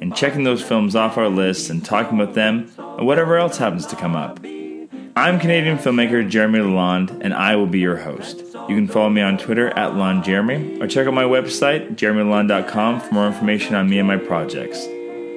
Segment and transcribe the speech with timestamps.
[0.00, 3.86] and checking those films off our list and talking about them and whatever else happens
[3.86, 4.38] to come up.
[5.16, 8.38] I'm Canadian filmmaker Jeremy Lalonde, and I will be your host.
[8.38, 13.14] You can follow me on Twitter at LonJeremy or check out my website, jeremylalonde.com, for
[13.14, 14.86] more information on me and my projects.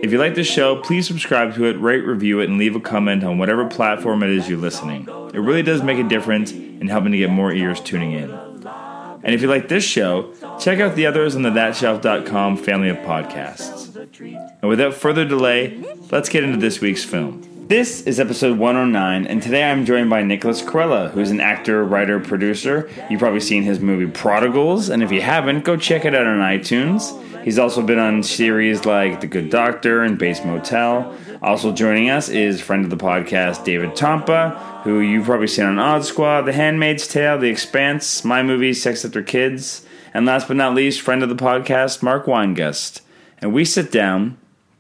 [0.03, 2.79] If you like the show, please subscribe to it, rate, review it, and leave a
[2.79, 5.07] comment on whatever platform it is you're listening.
[5.33, 8.29] It really does make a difference in helping to get more ears tuning in.
[8.31, 12.97] And if you like this show, check out the others on the thatshelf.com family of
[12.97, 13.92] podcasts.
[14.19, 15.75] And without further delay,
[16.11, 17.41] let's get into this week's film.
[17.67, 22.19] This is episode 109, and today I'm joined by Nicholas Carella, who's an actor, writer,
[22.19, 22.87] producer.
[23.09, 26.37] You've probably seen his movie Prodigals, and if you haven't, go check it out on
[26.37, 27.19] iTunes.
[27.43, 31.17] He's also been on series like The Good Doctor and Bates Motel.
[31.41, 35.79] Also joining us is friend of the podcast David Tompa, who you've probably seen on
[35.79, 40.57] Odd Squad, The Handmaid's Tale, The Expanse, My Movie, Sex After Kids, and last but
[40.57, 43.01] not least, friend of the podcast Mark Weingust.
[43.43, 44.37] And we sit down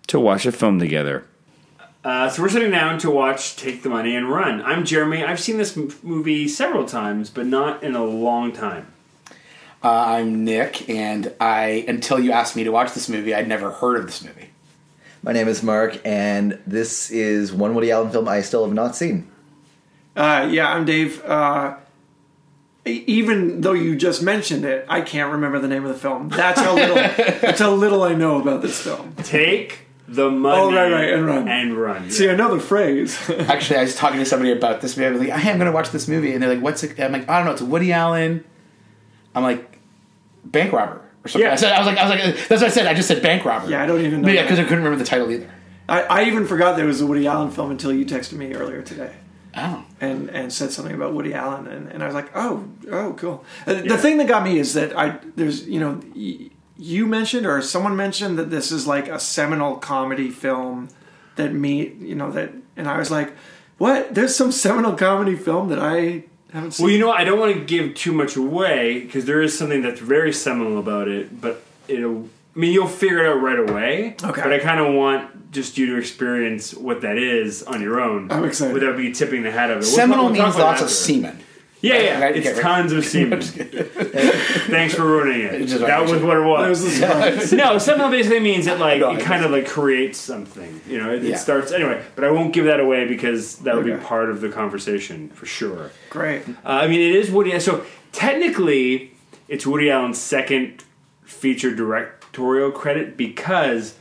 [0.07, 1.25] to watch a film together.
[2.01, 4.61] Uh, so we're sitting down to watch Take the Money and Run.
[4.61, 5.21] I'm Jeremy.
[5.21, 8.87] I've seen this m- movie several times, but not in a long time.
[9.83, 13.69] Uh, I'm Nick, and I until you asked me to watch this movie, I'd never
[13.69, 14.51] heard of this movie.
[15.23, 18.95] My name is Mark, and this is one Woody Allen film I still have not
[18.95, 19.29] seen.
[20.15, 21.21] Uh, yeah, I'm Dave.
[21.25, 21.75] Uh,
[22.85, 26.29] even though you just mentioned it, I can't remember the name of the film.
[26.29, 26.95] That's how little.
[27.41, 29.15] that's how little I know about this film.
[29.23, 31.47] Take the money Oh, right, right, and run.
[31.47, 32.11] And run.
[32.11, 33.17] See, I know the phrase.
[33.29, 35.07] Actually, I was talking to somebody about this movie.
[35.07, 36.99] I was like, "Hey, I'm going to watch this movie," and they're like, "What's it?"
[36.99, 37.53] I'm like, "I don't know.
[37.53, 38.43] It's a Woody Allen."
[39.33, 39.79] I'm like,
[40.43, 41.47] "Bank robber." Or something.
[41.47, 41.53] Yeah.
[41.53, 42.85] I, said, I was like, I was like, that's what I said.
[42.85, 43.69] I just said bank robber.
[43.69, 45.49] Yeah, I don't even know Yeah, because I couldn't remember the title either.
[45.87, 48.81] I, I even forgot there was a Woody Allen film until you texted me earlier
[48.81, 49.15] today.
[49.55, 53.13] Oh, and and said something about Woody Allen, and, and I was like, oh, oh,
[53.13, 53.45] cool.
[53.67, 57.45] Uh, The thing that got me is that I there's you know y- you mentioned
[57.45, 60.89] or someone mentioned that this is like a seminal comedy film
[61.35, 63.33] that me you know that, and I was like,
[63.77, 64.15] what?
[64.15, 66.85] There's some seminal comedy film that I haven't seen.
[66.85, 67.11] Well, you know?
[67.11, 70.79] I don't want to give too much away because there is something that's very seminal
[70.79, 72.27] about it, but it'll.
[72.55, 74.15] I mean, you'll figure it out right away.
[74.23, 74.41] Okay.
[74.43, 78.31] But I kind of want just you to experience what that is on your own.
[78.31, 78.73] I'm excited.
[78.73, 79.81] Without me tipping the hat of it.
[79.81, 81.39] We'll seminal talk- we'll means lots of semen.
[81.81, 82.21] Yeah, yeah.
[82.21, 82.61] Right, It's right.
[82.61, 83.41] tons of semen.
[83.41, 85.65] Thanks for ruining it.
[85.67, 86.81] Just that was what it was.
[86.83, 90.79] was no, seminal basically means it like No, it kind of like creates something.
[90.87, 91.35] You know, it, Yeah.
[91.35, 92.01] it starts anyway.
[92.15, 95.45] But I won't give that away because that would be part of the conversation for
[95.45, 95.91] sure.
[96.09, 96.47] Great.
[96.47, 97.59] Uh, I mean, it is Woody.
[97.59, 99.11] So technically,
[99.47, 100.83] it's Woody Allen's second
[101.23, 101.73] feature
[102.33, 103.95] directorial credit because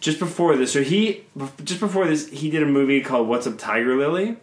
[0.00, 1.24] just before this, so he
[1.64, 4.36] just before this, he did a movie called What's Up, Tiger Lily.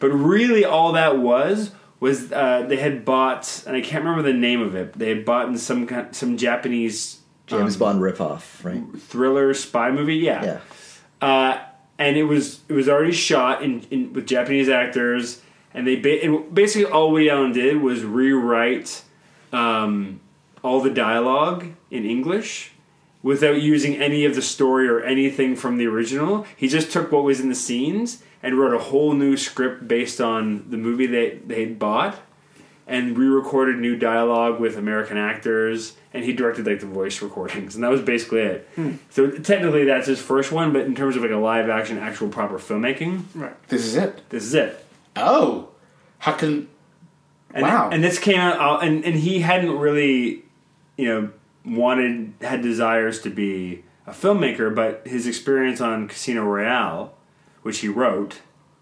[0.00, 1.70] But really, all that was
[2.00, 4.92] was uh, they had bought, and I can't remember the name of it.
[4.94, 8.82] They had bought in some kind- some Japanese James um, Bond ripoff, right?
[8.98, 10.16] thriller spy movie.
[10.16, 10.44] Yeah,
[11.22, 11.26] Yeah.
[11.26, 11.58] uh,
[11.98, 15.40] and it was it was already shot in, in with Japanese actors,
[15.72, 19.02] and they ba- and basically all Woody Allen did was rewrite
[19.52, 20.20] um,
[20.64, 22.72] all the dialogue in English
[23.22, 26.44] without using any of the story or anything from the original.
[26.56, 30.20] He just took what was in the scenes and wrote a whole new script based
[30.20, 32.16] on the movie they they had bought.
[32.86, 37.82] And re-recorded new dialogue with American actors, and he directed like the voice recordings, and
[37.82, 38.68] that was basically it.
[38.74, 38.96] Hmm.
[39.08, 42.28] So technically, that's his first one, but in terms of like a live action, actual
[42.28, 43.68] proper filmmaking, Right.
[43.68, 44.28] This is it.
[44.28, 44.84] this is it.
[45.16, 45.70] Oh,
[46.18, 46.68] how can?
[47.54, 47.88] And, Wow.
[47.90, 50.43] And this came out, and and he hadn't really,
[50.96, 51.30] you know,
[51.64, 57.14] wanted had desires to be a filmmaker, but his experience on Casino Royale,
[57.62, 58.40] which he wrote,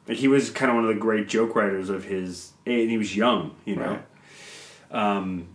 [0.08, 2.98] like he was kind of one of the great joke writers of his, and he
[2.98, 4.02] was young, you know.
[4.90, 5.46] Um,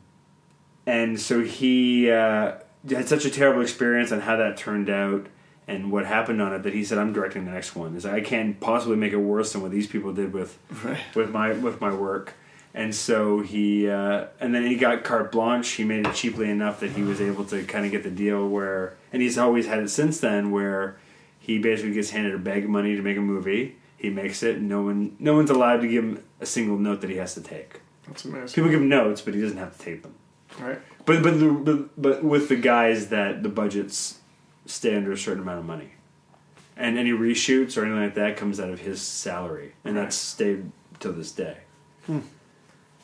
[0.85, 2.53] and so he uh,
[2.89, 5.27] had such a terrible experience on how that turned out
[5.67, 7.95] and what happened on it that he said, "I'm directing the next one.
[7.97, 10.99] Is I can't possibly make it worse than what these people did with Right.
[11.13, 12.33] with my with my work."
[12.77, 15.69] And so he, uh, and then he got carte blanche.
[15.71, 18.47] He made it cheaply enough that he was able to kind of get the deal
[18.47, 20.95] where, and he's always had it since then, where
[21.39, 23.77] he basically gets handed a bag of money to make a movie.
[23.97, 24.57] He makes it.
[24.57, 27.33] And no one, no one's allowed to give him a single note that he has
[27.33, 27.81] to take.
[28.07, 28.53] That's amazing.
[28.53, 30.13] People give him notes, but he doesn't have to take them.
[30.59, 30.79] Right.
[31.05, 34.19] But but the, but, but with the guys that the budgets
[34.67, 35.93] stay under a certain amount of money.
[36.77, 40.71] and any reshoots or anything like that comes out of his salary, and that's stayed
[40.99, 41.57] to this day.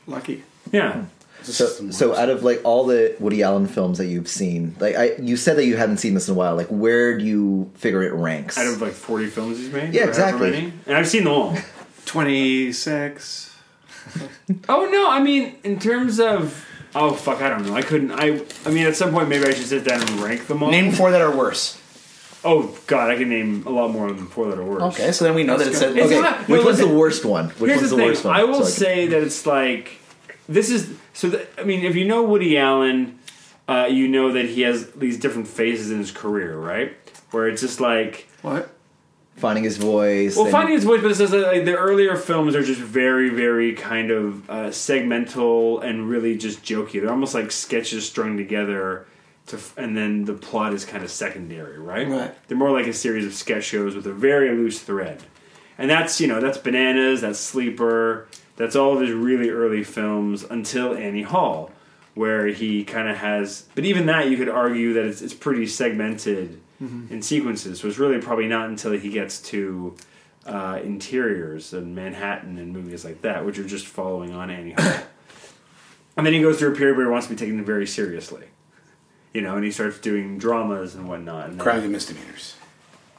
[0.07, 0.43] Lucky.
[0.71, 1.05] Yeah.
[1.43, 5.15] So, so out of like all the Woody Allen films that you've seen, like I,
[5.15, 6.55] you said that you hadn't seen this in a while.
[6.55, 8.57] Like, where do you figure it ranks?
[8.57, 9.93] Out of like forty films he's made.
[9.93, 10.71] Yeah, exactly.
[10.85, 11.57] And I've seen them all.
[12.05, 13.53] Twenty six.
[14.69, 16.65] Oh no, I mean in terms of
[16.95, 17.75] oh fuck, I don't know.
[17.75, 18.11] I couldn't.
[18.11, 20.71] I I mean at some point maybe I should sit down and rank them all.
[20.71, 21.77] Name four that are worse.
[22.45, 24.81] Oh god, I can name a lot more than four that are worse.
[24.95, 26.83] Okay, so then we know that it's a, It's okay, not- no, which one's the
[26.85, 26.97] listen.
[26.97, 27.49] worst one?
[27.51, 28.09] Which Here's one's the the, thing.
[28.09, 28.35] worst one?
[28.35, 29.99] I will So can- say that it's like
[30.49, 31.29] this is so.
[31.29, 33.17] That, I mean, if you know Woody Allen,
[33.69, 36.93] uh, you know that he has these different phases in his career, right?
[37.31, 38.69] Where it's just like What?
[39.37, 40.35] finding his voice.
[40.35, 42.79] well, and- finding his voice, but it says that like, the earlier films are just
[42.81, 46.99] very, very kind of uh, segmental and really just jokey.
[47.01, 49.05] They're almost like sketches strung together.
[49.47, 52.07] To, f- and then the plot is kind of secondary, right?
[52.07, 52.47] Right.
[52.47, 55.21] They're more like a series of sketch shows with a very loose thread,
[55.77, 60.43] and that's you know that's Bananas, that's Sleeper, that's all of his really early films
[60.43, 61.71] until Annie Hall,
[62.13, 63.67] where he kind of has.
[63.75, 66.61] But even that, you could argue that it's it's pretty segmented
[67.09, 67.79] in sequences.
[67.79, 69.95] So it's really probably not until he gets to
[70.45, 75.03] uh, Interiors and Manhattan and movies like that, which are just following on Annie Hall.
[76.17, 78.47] and then he goes through a period where he wants to be taken very seriously.
[79.33, 81.45] You know, and he starts doing dramas and whatnot.
[81.49, 82.55] And then- crimes and misdemeanors.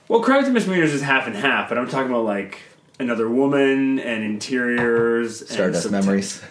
[0.09, 2.59] well, Crimes and Misdemeanors is half and half, but I'm talking about like
[3.01, 5.41] Another Woman and Interiors.
[5.41, 6.43] and Stardust Septem- Memories.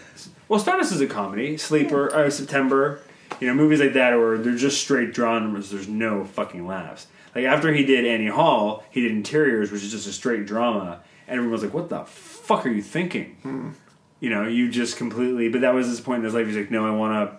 [0.49, 1.55] Well, Stardust is a comedy.
[1.57, 2.99] Sleeper, uh, September.
[3.39, 5.71] You know, movies like that where they're just straight dramas.
[5.71, 7.07] There's no fucking laughs.
[7.33, 10.99] Like after he did Annie Hall, he did Interiors, which is just a straight drama,
[11.27, 13.73] and everyone was like, "What the fuck are you thinking?"
[14.19, 15.49] You know, you just completely.
[15.49, 16.45] But that was his point in his life.
[16.47, 17.37] He's like, "No, I want to."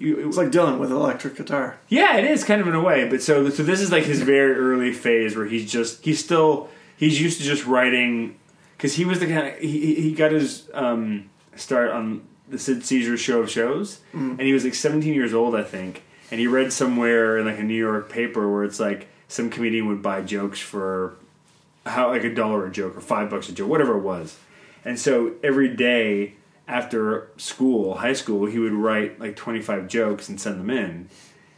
[0.00, 1.76] You, It's like Dylan with electric guitar.
[1.88, 4.22] yeah, it is kind of in a way, but so so this is like his
[4.22, 8.36] very early phase where he's just he's still he's used to just writing
[8.76, 12.84] because he was the kind of he he- got his um, start on the Sid
[12.84, 16.46] Caesar show of shows, and he was like 17 years old, I think, and he
[16.46, 20.20] read somewhere in like a New York paper where it's like some comedian would buy
[20.22, 21.14] jokes for
[21.86, 24.38] how like a dollar a joke or five bucks a joke, whatever it was,
[24.84, 26.34] and so every day
[26.68, 31.08] after school, high school, he would write like 25 jokes and send them in,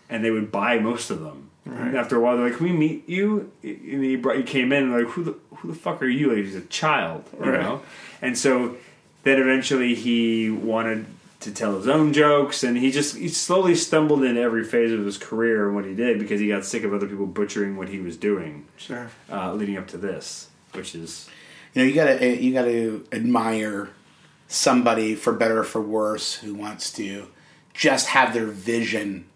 [0.08, 1.50] and they would buy most of them.
[1.66, 4.70] And after a while, they're like, "Can we meet you?" And he brought, he came
[4.70, 7.50] in, and like, "Who the who the fuck are you?" Like he's a child, you
[7.50, 7.60] Right.
[7.62, 7.80] know.
[8.20, 8.76] And so
[9.22, 11.06] then eventually he wanted
[11.40, 15.06] to tell his own jokes, and he just he slowly stumbled into every phase of
[15.06, 17.88] his career and what he did because he got sick of other people butchering what
[17.88, 19.08] he was doing, Sure.
[19.32, 21.28] uh, leading up to this, which is
[21.74, 23.88] You know, you gotta you gotta admire
[24.54, 27.26] somebody for better or for worse who wants to
[27.74, 29.26] just have their vision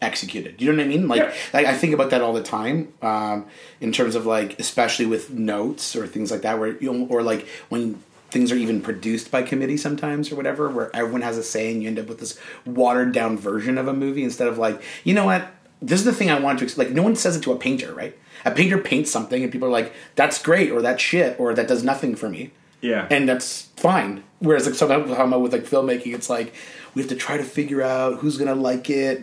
[0.00, 0.60] executed.
[0.62, 1.08] You know what I mean?
[1.08, 1.32] Like, Yeah.
[1.52, 2.92] like I think about that all the time.
[3.02, 3.46] Um,
[3.80, 7.46] in terms of like, especially with notes or things like that, where you or like
[7.68, 11.70] when things are even produced by committee sometimes or whatever, where everyone has a say
[11.72, 14.80] and you end up with this watered down version of a movie instead of like,
[15.04, 15.48] you know what?
[15.82, 16.90] This is the thing I want to like.
[16.90, 18.16] No one says it to a painter, right?
[18.44, 21.68] A painter paints something and people are like, "That's great," or "That's shit," or "That
[21.68, 22.52] does nothing for me."
[22.82, 23.06] yeah.
[23.10, 24.22] and that's fine.
[24.40, 26.52] Whereas like sometimes talking about with like filmmaking, it's like
[26.94, 29.22] we have to try to figure out who's gonna like it.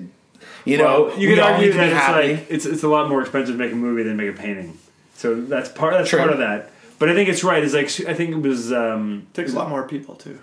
[0.64, 2.34] You know, you we could argue need to be that it's happy.
[2.36, 4.78] like it's it's a lot more expensive to make a movie than make a painting.
[5.16, 6.20] So that's part that's True.
[6.20, 6.72] part of that.
[7.00, 7.64] But I think it's right.
[7.64, 10.40] It's like I think it was um, Takes a lot more people too.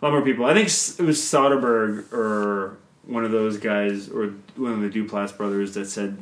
[0.00, 0.44] a lot more people.
[0.44, 5.36] I think it was Soderbergh or one of those guys or one of the Duplass
[5.36, 6.18] brothers that said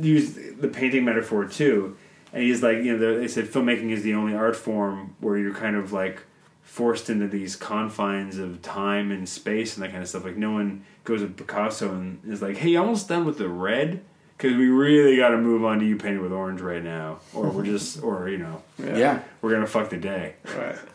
[0.00, 1.96] used the painting metaphor too.
[2.32, 5.54] And he's like, you know, they said filmmaking is the only art form where you're
[5.54, 6.22] kind of like
[6.66, 10.24] forced into these confines of time and space and that kind of stuff.
[10.24, 14.02] Like no one goes to Picasso and is like, "Hey, almost done with the red."
[14.36, 17.48] Because we really got to move on to you painting with orange right now, or
[17.48, 19.22] we're just, or you know, yeah.
[19.40, 20.34] we're gonna fuck the day.
[20.54, 20.76] Right.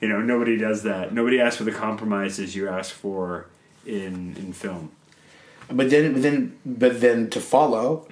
[0.00, 1.12] You know, nobody does that.
[1.12, 3.46] Nobody asks for the compromises you ask for
[3.84, 4.92] in in film.
[5.68, 8.06] But then, but then, but then to follow,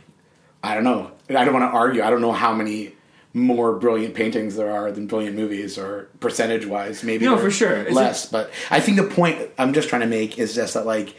[0.65, 1.13] I don't know.
[1.31, 2.03] I don't want to argue.
[2.03, 2.97] I don't know how many
[3.37, 7.76] more brilliant paintings there are than brilliant movies, or percentage wise, maybe No, for sure.
[7.83, 8.26] It's less.
[8.26, 11.14] but I think the point I'm just trying to make is just that like.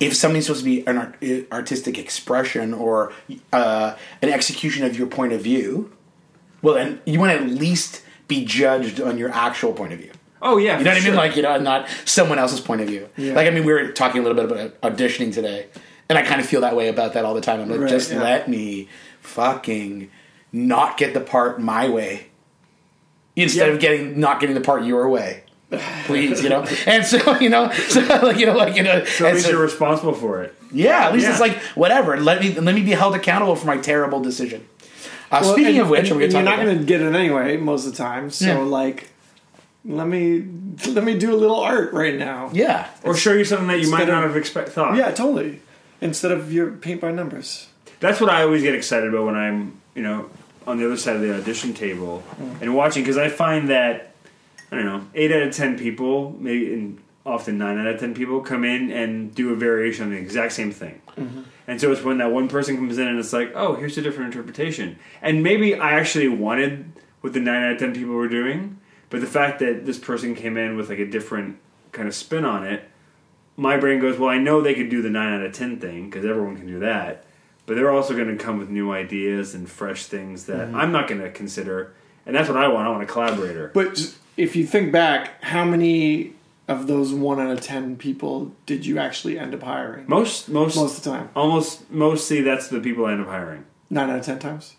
[0.00, 1.14] If something's supposed to be an art,
[1.52, 3.12] artistic expression or
[3.52, 5.92] uh, an execution of your point of view,
[6.60, 10.10] well, then you want to at least be judged on your actual point of view.
[10.40, 11.14] Oh yeah, You know what I mean?
[11.14, 13.08] Like, you know, not someone else's point of view.
[13.16, 13.34] Yeah.
[13.34, 15.68] Like, I mean, we were talking a little bit about auditioning today,
[16.08, 17.60] and I kind of feel that way about that all the time.
[17.60, 18.20] I'm like, Right, just yeah.
[18.20, 18.88] let me
[19.20, 20.10] fucking
[20.52, 22.26] not get the part my way
[23.36, 23.74] instead Yeah.
[23.74, 25.44] of getting not getting the part your way.
[26.04, 29.26] Please, you know, and so you know, so like you know, like you know, so
[29.26, 30.54] at least so- you're responsible for it.
[30.70, 31.30] yeah, at least Yeah.
[31.32, 32.18] it's like whatever.
[32.20, 34.66] Let me let me be held accountable for my terrible decision.
[35.30, 37.56] Uh, Well, speaking and- of which, and- and you're not going to get it anyway
[37.56, 38.30] most of the time.
[38.30, 38.58] So Yeah.
[38.58, 39.08] like,
[39.86, 40.44] let me
[40.88, 42.50] let me do a little art right now.
[42.52, 42.88] yeah.
[43.02, 44.94] or show you something that you might Instead of- not have expect thought.
[44.96, 45.60] Yeah, totally.
[46.02, 47.68] Instead of your paint by numbers.
[48.00, 50.26] That's what I always get excited about when I'm, you know,
[50.66, 52.22] on the other side of the audition table
[52.60, 54.14] and watching because I find that
[54.70, 58.14] I don't know, eight out of ten people, maybe and often nine out of ten
[58.14, 61.00] people come in and do a variation on the exact same thing.
[61.16, 61.42] Mm-hmm.
[61.66, 64.02] And so it's when that one person comes in and it's like, oh, here's a
[64.02, 64.98] different interpretation.
[65.20, 66.90] And maybe I actually wanted
[67.20, 68.78] what the nine out of ten people were doing,
[69.10, 71.58] but the fact that this person came in with like a different
[71.92, 72.88] kind of spin on it,
[73.56, 76.08] my brain goes, well, I know they could do the nine out of ten thing
[76.08, 77.26] because everyone can do that,
[77.66, 80.76] but they're also going to come with new ideas and fresh things that mm-hmm.
[80.76, 81.94] I'm not going to consider,
[82.26, 82.86] and that's what I want.
[82.86, 83.70] I want a collaborator.
[83.74, 86.34] But if you think back, how many
[86.68, 90.04] of those one out of ten people did you actually end up hiring?
[90.08, 93.64] most, most, Most of the time, almost, mostly that's the people I end up hiring.
[93.90, 94.76] nine out of ten times.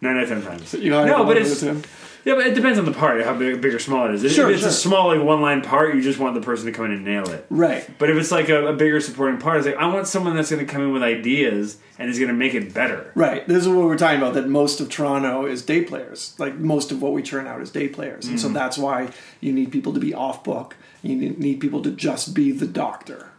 [0.00, 0.74] Nine out of ten times.
[0.74, 1.84] You hired no, but it's 10.
[2.24, 4.22] Yeah, but it depends on the part, how big, big or small it is.
[4.24, 4.68] If Sure, it's sure.
[4.68, 7.04] a small, like one line part, you just want the person to come in and
[7.04, 7.46] nail it.
[7.50, 7.88] right.
[7.98, 10.50] But if it's like a, a bigger supporting part, it's like I want someone that's
[10.50, 13.12] going to come in with ideas and is going to make it better.
[13.14, 13.46] Right.
[13.46, 14.34] This is what we're talking about.
[14.34, 16.34] That most of Toronto is day players.
[16.38, 18.54] Like most of what we churn out is day players, and so Mm-hmm.
[18.54, 19.10] that's why
[19.40, 20.76] you need people to be off book.
[21.02, 23.30] You need- need people to just be the doctor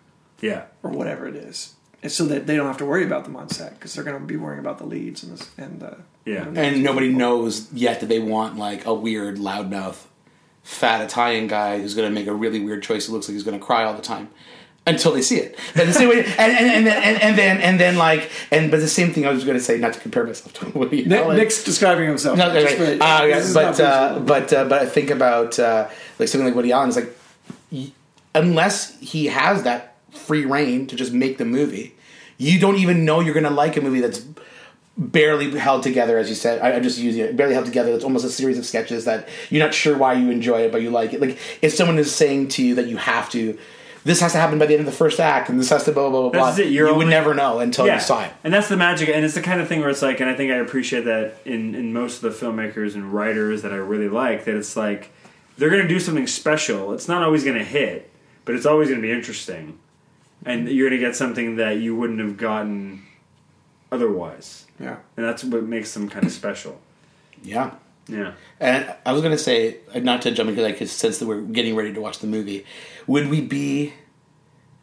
[0.42, 0.63] Yeah.
[0.82, 3.48] or whatever it is, and so that they don't have to worry about them on
[3.50, 5.92] set because they're going to be worrying about the leads and this, and uh,
[6.25, 6.48] Yeah.
[6.56, 9.98] And nobody knows yet that they want like a weird loudmouth,
[10.63, 13.08] fat Italian guy who's going to make a really weird choice.
[13.08, 14.30] Who looks like he's going to cry all the time
[14.88, 15.58] until they see it.
[15.75, 18.72] But the same way, and, and, and then and, and then and then like and
[18.72, 21.03] but the same thing I was going to say, not to compare myself to Woody
[21.03, 21.38] Nick, Allen.
[21.38, 22.38] Nick's describing himself.
[22.38, 22.98] No, Just right.
[22.98, 25.89] for- Uh, this is but uh, but uh, but I think about uh,
[26.20, 27.92] like something like Woody Allen is like,
[28.36, 31.96] unless he has that free reign to just make the movie,
[32.38, 34.25] you don't even know you're going to like a movie that's
[34.97, 36.62] barely held together, as you said.
[36.62, 37.91] I, I'm just using it barely held together.
[37.93, 40.81] It's almost a series of sketches that you're not sure why you enjoy it, but
[40.81, 41.21] you like it.
[41.21, 43.57] Like if someone is saying to you that you have to.
[44.05, 45.93] This has to happen by the end of the first act, and this has to
[45.93, 46.45] blah blah blah blah.
[46.47, 48.33] That's it, You you're would never know until you saw it.
[48.43, 50.35] And that's the magic, and it's the kind of thing where it's like, and I
[50.35, 54.09] think I appreciate that in, in most of the filmmakers and writers that I really
[54.09, 55.09] like, that it's like
[55.57, 56.91] they're going to do something special.
[56.93, 58.12] It's not always going to hit,
[58.43, 59.79] but it's always going to be interesting.
[60.45, 63.03] And you're going to get something that you wouldn't have gotten
[63.93, 64.65] otherwise.
[64.79, 64.97] yeah.
[65.17, 66.79] And that's what makes them kind of special.
[67.43, 67.71] Yeah.
[68.07, 68.33] Yeah.
[68.59, 71.27] And I was going to say, uh, not to jump because I because since that
[71.27, 72.65] we're getting ready to watch the movie,
[73.07, 73.93] would we be,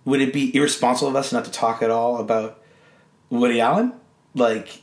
[0.05, 2.63] would it be irresponsible of us not to talk at all about
[3.29, 3.93] Woody Allen,
[4.35, 4.83] like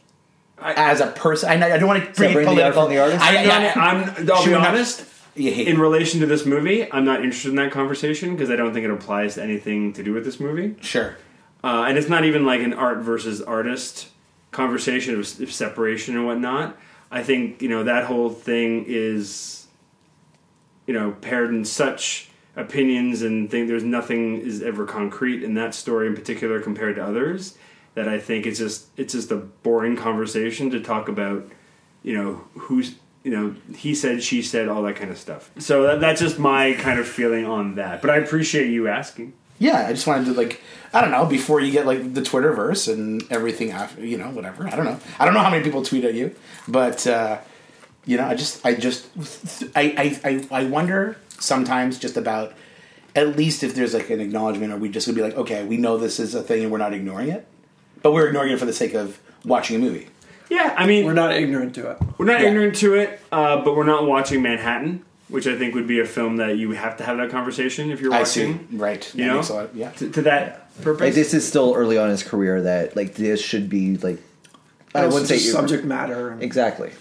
[0.60, 1.50] I- as a person?
[1.50, 2.88] I, I don't want to bring it Separate the art political.
[2.88, 3.22] the artist?
[3.24, 5.05] I, I'm, I, I'm, I'll be we not- honest.
[5.36, 8.74] you In relation to this movie, I'm not interested in that conversation because I don't
[8.74, 10.75] think it applies to anything to do with this movie.
[10.81, 11.15] Sure.
[11.63, 14.10] uh, and it's not even like an art versus artist
[14.51, 16.77] conversation of, of separation and whatnot.
[17.10, 19.68] I think you know that whole thing is,
[20.86, 25.75] you know, paired in such opinions and think there's nothing is ever concrete in that
[25.75, 27.56] story in particular compared to others
[27.94, 31.50] that I think it's just it's just a boring conversation to talk about,
[32.04, 35.51] you know, who's you know he said she said all that kind of stuff.
[35.58, 38.01] So that, that's just my kind of feeling on that.
[38.01, 39.34] But I appreciate you asking.
[39.60, 40.62] Yeah, I just wanted to like
[40.94, 44.68] I don't know before you get like the Twitterverse and everything after you know whatever
[44.68, 46.36] I don't know I don't know how many people tweet at you
[46.68, 47.40] but uh,
[48.06, 49.08] you know I just I just
[49.76, 52.54] I, I I I wonder sometimes just about
[53.16, 55.78] at least if there's like an acknowledgement or we just gonna be like okay we
[55.78, 57.46] know this is a thing and we're not ignoring it
[58.02, 60.08] but we're ignoring it for the sake of watching a movie
[60.50, 61.98] Yeah, I mean We're not ignorant to it.
[62.18, 62.48] We're not Yeah.
[62.48, 66.05] ignorant to it, uh, but we're not watching Manhattan, which I think would be a
[66.05, 68.67] film that you have to have that conversation if you're I see watching.
[68.77, 69.36] right You That know?
[69.36, 71.01] makes a lot- yeah To, to that purpose.
[71.01, 74.22] Like this is still early on in his career that like this should be like
[74.96, 76.29] I Also wouldn't say just you- subject matter.
[76.29, 76.91] and- exactly.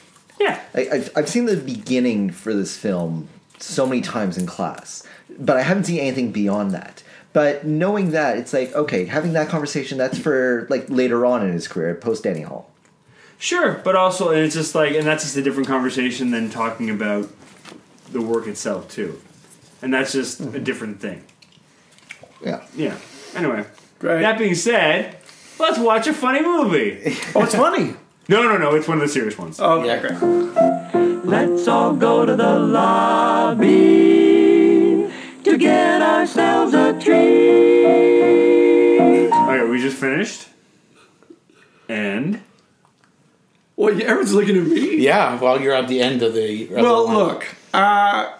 [0.41, 0.61] yeah.
[0.75, 3.29] I, I've I've seen the beginning for this film
[3.59, 5.03] so many times in class,
[5.39, 7.03] but I haven't seen anything beyond that.
[7.33, 11.53] But knowing that, it's like okay, having that conversation that's for like later on in
[11.53, 12.71] his career, post Annie Hall.
[13.39, 16.89] Sure, but also, and it's just like, and that's just a different conversation than talking
[16.89, 17.29] about
[18.13, 19.21] the work itself, too.
[19.83, 20.65] And that's just a mm-hmm.
[20.65, 21.25] different thing.
[22.45, 22.65] Yeah.
[22.77, 22.97] Yeah.
[23.35, 23.65] Anyway,
[23.99, 24.21] Great.
[24.23, 25.17] that being said,
[25.59, 27.17] let's watch a funny movie.
[27.35, 27.95] Oh, it's funny.
[28.29, 29.59] no, no, no, it's one of the serious ones.
[29.61, 30.01] Oh, Yeah.
[30.03, 30.17] okay.
[31.25, 33.67] Let's all go to the lobby
[35.45, 37.87] to get ourselves a treat.
[39.33, 40.49] Okay, we just finished.
[41.89, 42.41] And
[43.77, 44.97] Well, yeah, everyone's looking at me.
[44.99, 47.17] yeah well you're at the end of the of the Well, line.
[47.17, 48.33] look, uh,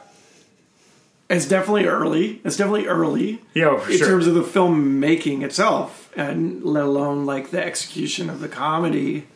[1.29, 2.41] it's definitely early.
[2.45, 4.09] It's definitely early yeah, in sure.
[4.09, 9.27] terms of the film making itself, and let alone like the execution of the comedy.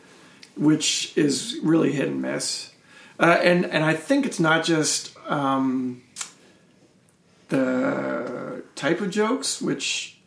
[0.55, 2.73] which is really hit and miss.
[3.19, 6.01] Uh, and and I think it's not just um,
[7.49, 10.17] the type of jokes, which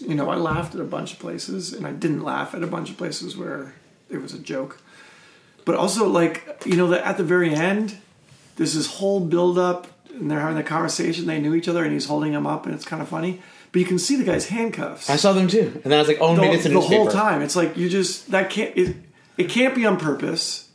[0.00, 2.66] you know I laughed at a bunch of places, and I didn't laugh at a
[2.66, 3.74] bunch of places where
[4.10, 4.80] it was a joke.
[5.64, 7.98] But also, like you know, that at the very end,
[8.56, 11.26] there's this whole build up, and they're having a conversation.
[11.26, 13.40] They knew each other, and he's holding him up, and it's kind of funny.
[13.72, 16.06] But you can see the guy's handcuffs I saw them too, and then I was
[16.08, 17.02] like, oh, the, maybe it's a the newspaper.
[17.02, 17.42] whole time.
[17.42, 18.96] It's like you just that can't it,
[19.36, 20.68] it can't be on purpose.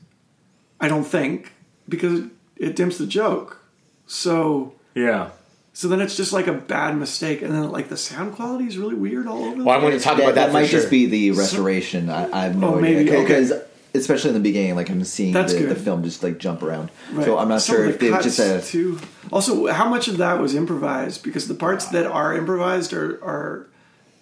[0.82, 1.54] I don't think
[1.88, 2.26] because it,
[2.58, 3.64] it dimps the joke.
[4.08, 5.30] So Yeah.
[5.72, 8.78] so then it's just like a bad mistake, and then like the sound quality is
[8.78, 9.56] really weird all over.
[9.58, 10.80] the Well, I want to talk that, about that, that might sure.
[10.80, 12.10] just be the restoration.
[12.10, 13.22] I, I have no Oh, idea maybe, okay.
[13.22, 13.54] because
[13.94, 16.90] especially in the beginning, like I'm seeing the, the film just like jump around.
[17.12, 17.26] Right.
[17.26, 19.00] So I'm not Some sure of if the they cuts, just uh, too.
[19.32, 21.24] Also, how much of that was improvised?
[21.24, 23.68] Because the parts that are improvised are are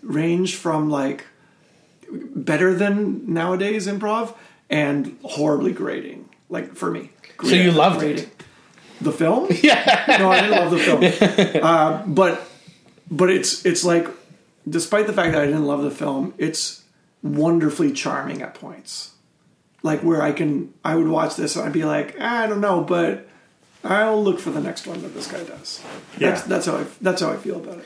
[0.01, 1.25] range from like
[2.11, 4.33] better than nowadays improv
[4.69, 6.29] and horribly grating.
[6.49, 7.11] Like for me,
[7.43, 8.29] So you loved it?
[9.01, 9.47] The film?
[9.61, 10.17] Yeah.
[10.19, 11.61] no, I didn't love the film.
[11.63, 12.41] Uh, but
[13.11, 14.07] but it's it's like,
[14.67, 16.83] despite the fact that I didn't love the film, it's
[17.21, 19.11] wonderfully charming at points.
[19.83, 22.61] Like where I can, I would watch this and I'd be like, "Ah, I don't
[22.61, 23.27] know, but
[23.83, 25.81] I'll look for the next one that this guy does.
[26.17, 26.43] That's, Yeah.
[26.47, 27.85] that's how I that's how I feel about it.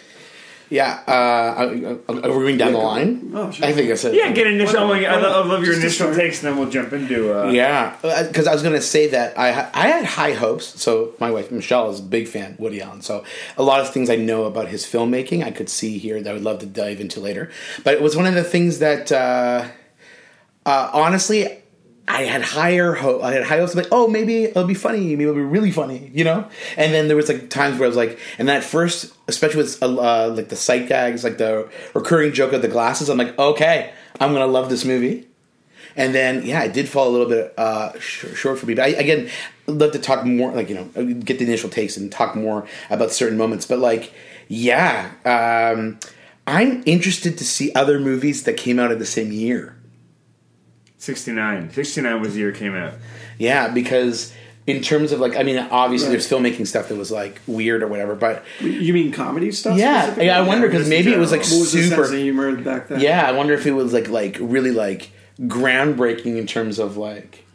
[0.70, 3.34] Yeah, uh, are are we going down the line?
[3.36, 3.66] Oh, sure.
[3.68, 4.80] I think I said Yeah, get initial.
[4.80, 5.22] I, Why not?
[5.22, 7.38] love, I love your initial takes, and then we'll jump into.
[7.38, 10.82] Uh, Yeah, because I was going to say that I I had high hopes.
[10.82, 13.02] So my wife Michelle is a big fan of Woody Allen.
[13.02, 13.26] So
[13.58, 16.34] a lot of things I know about his filmmaking I could see here that I
[16.34, 17.52] would love to dive into later.
[17.84, 19.68] But it was one of the things that uh,
[20.66, 21.48] uh, honestly
[22.12, 23.24] I had higher hope.
[23.24, 23.74] I had high hopes.
[23.74, 25.00] Like, oh, maybe it'll be funny.
[25.00, 26.48] Maybe it'll be really funny, you know.
[26.76, 29.82] And then there was like times where I was like, and that first, especially with
[29.82, 33.08] uh, like the sight gags, like the recurring joke of the glasses.
[33.08, 35.28] I'm like, okay, I'm gonna love this movie.
[35.96, 38.76] And then, yeah, it did fall a little bit uh, sh- short for me.
[38.76, 39.30] But I, again,
[39.68, 43.12] love to talk more, like, you know, get the initial takes and talk more about
[43.12, 43.66] certain moments.
[43.66, 44.14] But, like,
[44.48, 46.00] yeah, um,
[46.48, 49.76] I'm interested to see other movies that came out in the same year.
[51.02, 51.72] 69.
[51.72, 52.94] 69 was the year it came out.
[53.40, 54.32] Yeah, because
[54.68, 57.88] in terms of, like, I mean, obviously there's filmmaking stuff that was, like, weird or
[57.88, 58.14] whatever.
[58.16, 59.78] But, You mean comedy stuff?
[59.80, 60.28] yeah, specifically?
[60.28, 61.96] yeah I wonder because just maybe it was, like, What was the super.
[62.04, 63.00] sense of humor back then?
[63.00, 67.46] Yeah, I wonder if it was, like, like really, like, groundbreaking in terms of, like,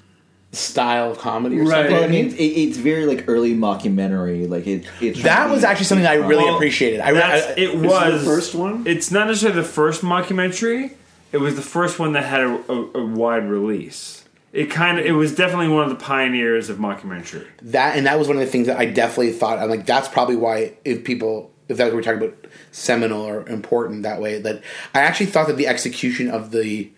[0.51, 1.71] style of comedy or Right.
[1.71, 1.93] something.
[1.93, 4.49] Well, I I mean, mean, it, it's very like early mockumentary.
[4.49, 4.87] Like it.
[5.03, 7.01] It's That was actually something I really Well, uh, appreciated.
[7.01, 8.85] I, That's, I, it Is was the first one?
[8.87, 10.93] It's not necessarily the first mockumentary.
[11.37, 14.25] It was the first one that had a, a, a wide release.
[14.55, 17.47] It kind of it was definitely one of the pioneers of mockumentary.
[17.61, 19.59] that and that was one of the things that I definitely thought.
[19.59, 24.03] I'm like, that's probably why if people, if that we're talking about seminal or important
[24.05, 24.63] that way, that
[24.95, 26.91] I actually thought that the execution of the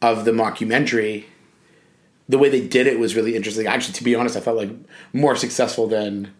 [0.00, 1.24] of the mockumentary,
[2.26, 3.66] the way they did it was really interesting.
[3.66, 4.70] Actually, to be honest, I felt like
[5.12, 6.32] more successful than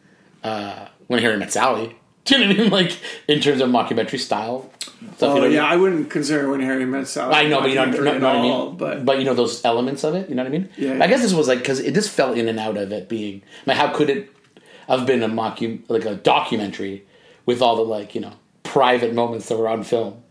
[0.42, 1.98] uh, when Harry Met Sally.
[2.26, 2.70] Do you know what I mean?
[2.70, 4.70] Like in terms of mockumentary style.
[4.80, 5.52] stuff, you Oh know what I mean?
[5.52, 7.34] yeah, I wouldn't consider when Harry met Sally.
[7.34, 8.52] I know, but you know, know, documentary know what I mean.
[8.52, 10.28] all, But, you know those elements of it.
[10.30, 10.70] You know what I mean?
[10.78, 13.08] Yeah, I guess this was like because it just fell in and out of it
[13.08, 13.42] being.
[13.66, 14.30] Like, how could it
[14.88, 17.04] have been a mockum like a documentary
[17.46, 18.32] with all the like you know
[18.62, 20.22] private moments that were on film?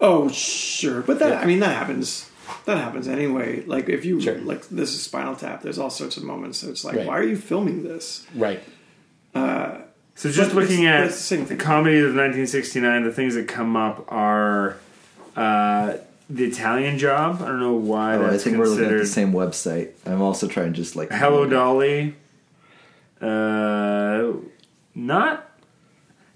[0.00, 2.28] oh sure, but that I mean that happens.
[2.64, 3.62] That happens anyway.
[3.64, 4.38] Like if you Sure.
[4.38, 5.62] like this is Spinal Tap.
[5.62, 6.58] There's all sorts of moments.
[6.58, 7.06] So it's like, Right.
[7.06, 8.26] why are you filming this?
[8.34, 8.60] Right.
[9.34, 9.78] Uh,
[10.14, 11.58] So just But looking at the same thing.
[11.58, 14.76] comedies of 1969, the things that come up are
[15.36, 15.94] uh,
[16.28, 17.40] the Italian Job.
[17.42, 19.90] I don't know why Oh, I that's think we're looking at the same website.
[20.06, 22.14] I'm also trying to just like Hello Dolly.
[23.20, 24.32] Uh,
[24.94, 25.48] not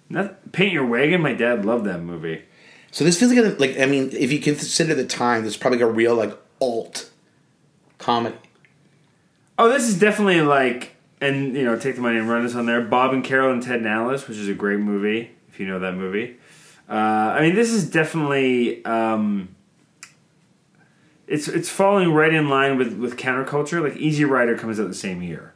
[0.09, 1.21] not Paint Your Wagon.
[1.21, 2.43] My dad loved that movie.
[2.91, 5.59] So this feels like a, like I mean, if you consider the time, this is
[5.59, 7.11] probably a real like alt
[7.99, 8.37] comedy.
[9.59, 12.67] Oh, this is definitely like, and you know, take the money and run this on
[12.67, 12.81] there.
[12.81, 15.79] Bob and Carol and Ted and Alice, which is a great movie if you know
[15.79, 16.37] that movie.
[16.89, 19.49] Uh, I mean, this is definitely um,
[21.27, 23.83] it's it's falling right in line with with counterculture.
[23.83, 25.55] Like Easy Rider comes out the same year,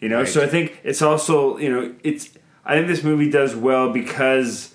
[0.00, 0.24] you know.
[0.24, 2.30] So I think it's also you know it's
[2.64, 4.74] I think this movie does well because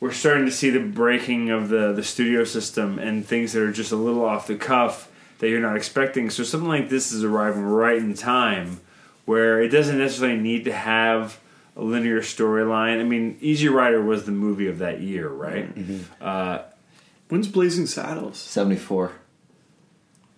[0.00, 3.72] we're starting to see the breaking of the the studio system and things that are
[3.72, 6.30] just a little off the cuff that you're not expecting.
[6.30, 8.80] So something like this is arriving right in time
[9.24, 11.38] where it doesn't necessarily need to have
[11.76, 13.00] a linear storyline.
[13.00, 15.74] I mean, Easy Rider was the movie of that year, right?
[15.74, 15.98] Mm-hmm.
[16.20, 16.58] Uh,
[17.28, 18.36] When's Blazing Saddles?
[18.38, 19.12] 74.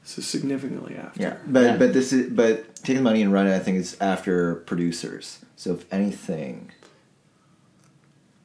[0.05, 1.20] So significantly after.
[1.20, 1.77] Yeah, but Yeah.
[1.79, 3.55] but this is but taking money and running.
[3.55, 5.38] I think is after producers.
[5.57, 6.70] So if anything,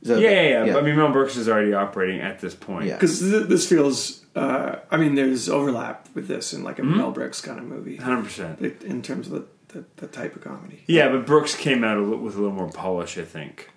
[0.04, 0.78] so Yeah, yeah, yeah.
[0.78, 2.86] I mean, Mel Brooks is already operating at this point.
[2.88, 2.94] Yeah.
[2.96, 6.98] Because th- this feels uh, I mean, there's overlap with this in like a mm-hmm.
[6.98, 8.62] Mel Brooks kind of movie Hundred percent.
[8.62, 10.84] in terms of the, the, the type of comedy.
[10.88, 13.70] Yeah, but Brooks came out a li- with a little more polish, I think.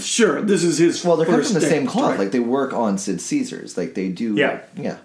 [0.00, 1.04] Sure, this is his.
[1.04, 2.10] Well, they're coming first from the same cloth.
[2.12, 2.18] right.
[2.20, 3.76] Like they work on Sid Caesar's.
[3.76, 4.34] Like they do.
[4.34, 4.60] Yeah.
[4.76, 4.96] yeah.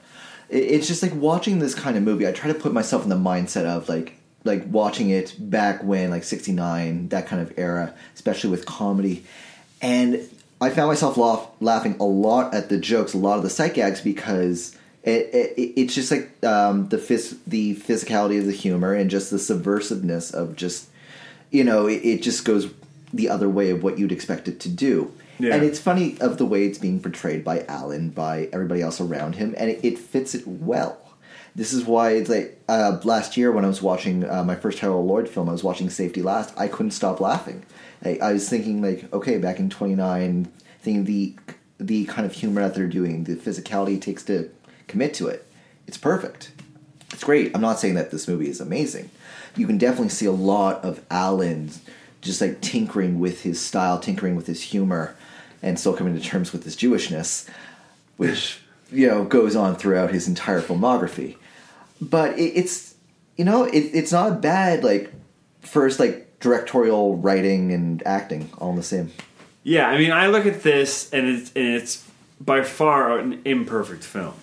[0.49, 2.25] It- It's just like watching this kind of movie.
[2.27, 4.15] I try to put myself in the mindset of like
[4.45, 9.25] like watching it back when like '69, that kind of era, especially with comedy,
[9.81, 10.21] and
[10.61, 13.73] I found myself laugh, laughing a lot at the jokes, a lot of the sight
[13.75, 14.75] gags because.
[15.03, 19.31] It, it, it's just like um, the phys- the physicality of the humor and just
[19.31, 20.89] the subversiveness of just
[21.51, 22.69] you know it, it just goes
[23.13, 25.55] the other way of what you'd expect it to do Yeah.
[25.55, 29.35] and it's funny of the way it's being portrayed by Allen, by everybody else around
[29.35, 30.97] him, and it, it fits it well.
[31.55, 34.79] This is why it's like uh, last year when I was watching uh, my first
[34.79, 36.53] Harold Lloyd film, I was watching Safety Last.
[36.57, 37.65] I couldn't stop laughing.
[38.05, 41.35] I, I was thinking like, okay, back in '29, thinking the
[41.79, 44.51] the kind of humor that they're doing, the physicality it takes to
[44.89, 45.47] commit to it,
[45.87, 46.51] it's perfect.
[47.13, 47.55] It's great.
[47.55, 49.09] I'm not saying that this movie is amazing.
[49.55, 51.71] You can definitely see a lot of Allen
[52.21, 55.15] just like tinkering with his style, tinkering with his humor,
[55.61, 57.49] and still coming to terms with his Jewishness,
[58.17, 58.59] which
[58.91, 61.37] you know goes on throughout his entire filmography.
[62.01, 62.95] But it, it's
[63.37, 65.11] you know it, it's not bad like
[65.61, 69.11] first like directorial writing and acting all in the same.
[69.63, 72.05] Yeah, I mean, I look at this and it's and it's
[72.39, 74.35] by far an imperfect film,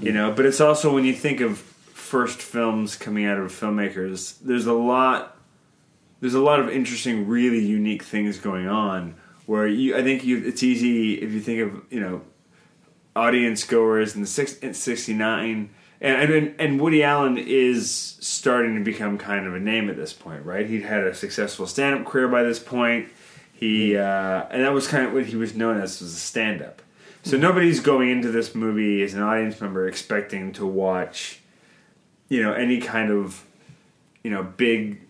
[0.00, 0.32] you know.
[0.32, 4.72] But it's also when you think of first films coming out of filmmakers, there's a
[4.72, 5.36] lot,
[6.20, 9.16] there's a lot of interesting, really unique things going on.
[9.46, 12.22] Where you, I think you, it's easy if you think of you know,
[13.14, 15.70] audience goers in the six in '69.
[16.00, 20.12] And, and and Woody Allen is starting to become kind of a name at this
[20.12, 20.66] point, right?
[20.66, 23.08] He'd had a successful stand-up career by this point.
[23.54, 26.82] He uh, and that was kind of what he was known as was a stand-up.
[27.24, 31.40] So nobody's going into this movie as an audience member expecting to watch,
[32.28, 33.42] you know, any kind of,
[34.22, 35.00] you know, big,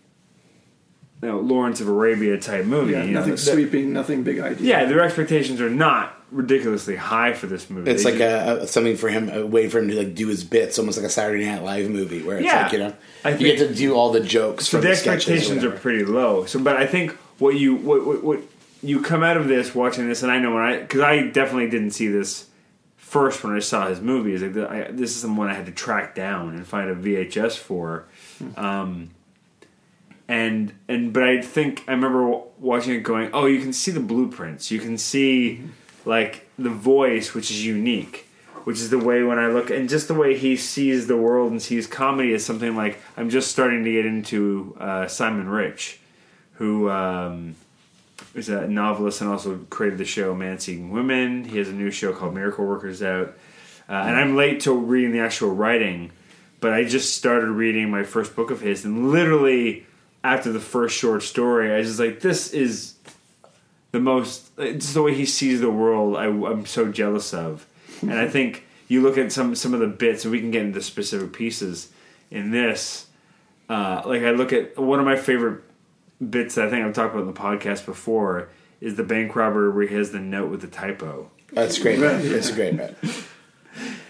[1.21, 2.93] you know, Lawrence of Arabia type movie.
[2.93, 4.65] yeah, you nothing the- sweeping, nothing big idea.
[4.65, 7.91] yeah, their expectations are not ridiculously high for this movie.
[7.91, 10.15] It's They like just- a, a something for him, a way for him to like
[10.15, 12.63] do his bits, almost like a Saturday Night Live movie, where it's Yeah.
[12.63, 12.93] like you know
[13.25, 14.67] I you think- get to do all the jokes.
[14.67, 16.45] so from the sketches expectations are pretty low.
[16.45, 18.39] So, but I think what you what what, what
[18.85, 21.69] you come out of this watching this, and I know when I because I definitely
[21.69, 22.47] didn't see this
[22.97, 24.33] first when I saw his movie.
[24.33, 26.95] Is like I, this is the one I had to track down and find a
[26.95, 28.05] VHS for.
[28.55, 29.11] Um,
[30.27, 33.99] and and but I think I remember watching it going, oh, you can see the
[33.99, 34.71] blueprints.
[34.71, 35.63] You can see
[36.05, 38.27] like the voice, which is unique,
[38.63, 41.51] which is the way when I look and just the way he sees the world
[41.51, 45.99] and sees comedy as something like I'm just starting to get into uh, Simon Rich,
[46.53, 47.55] who um,
[48.35, 51.45] is a novelist and also created the show Man Seeking Women.
[51.45, 53.29] He has a new show called Miracle Workers out,
[53.89, 56.11] uh, and I'm late to reading the actual writing,
[56.59, 59.87] but I just started reading my first book of his, and literally
[60.23, 62.95] after the first short story, I was just like, this is
[63.95, 67.65] the most it's the way he sees the world I, i'm so jealous of.
[68.01, 70.63] And i think you look at some some of the bits and we can get
[70.63, 71.89] into specific pieces
[72.29, 73.07] in this.
[73.69, 75.63] Uh, like i look at one of my favorite
[76.29, 78.49] bits that i think i've talked about in the podcast before
[78.81, 81.99] is the bank robber where he has the note with the typo That's great.
[81.99, 82.33] Right, man.
[82.35, 82.95] It's a great, man.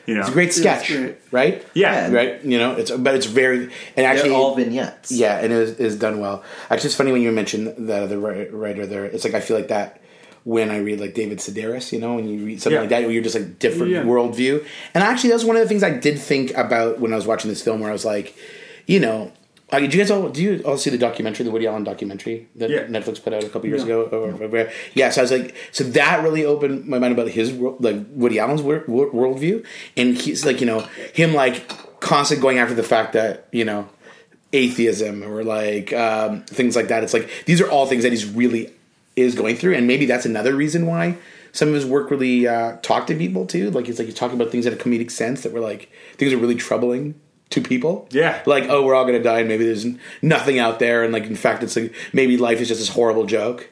[0.06, 1.18] you know It's a great sketch, great.
[1.32, 1.65] right?
[1.74, 2.44] yeah, Right.
[2.44, 5.12] You know, it's but it's very and actually They're all vignettes.
[5.12, 6.44] Yeah, and it is, is done well.
[6.70, 9.06] Actually, it's funny when you mentioned that other writer there.
[9.06, 10.02] It's like I feel like that
[10.44, 12.82] when I read like David Sedaris, you know, when you read something Yeah.
[12.82, 14.04] like that, where you're just like different Yeah.
[14.04, 14.63] worldview.
[14.94, 17.26] And actually, that was one of the things I did think about when I was
[17.28, 18.36] watching this film, where I was like,
[18.88, 19.32] you know.
[19.71, 22.47] Uh, did you guys all do you all see the documentary, the Woody Allen documentary
[22.56, 22.84] that Yeah.
[22.86, 24.04] Netflix put out a couple years Yeah.
[24.04, 24.38] ago?
[24.51, 27.84] Or, yeah, so I was like, so that really opened my mind about his world,
[27.84, 29.65] like Woody Allen's wor- wor- worldview,
[29.97, 30.82] and he's like, you know,
[31.13, 31.67] him like
[31.99, 33.89] constantly going after the fact that you know
[34.54, 37.04] atheism or like um, things like that.
[37.04, 38.71] It's like these are all things that he's really
[39.15, 41.17] is going through, and maybe that's another reason why
[41.51, 43.71] some of his work really uh, talk to people too.
[43.71, 46.34] Like it's like he's talking about things in a comedic sense that were like things
[46.34, 47.15] are really troubling
[47.56, 48.08] to people.
[48.12, 48.41] Yeah.
[48.46, 49.86] like oh, we're all gonna die, and maybe there's
[50.22, 53.26] nothing out there, and like in fact, it's like maybe life is just this horrible
[53.26, 53.72] joke.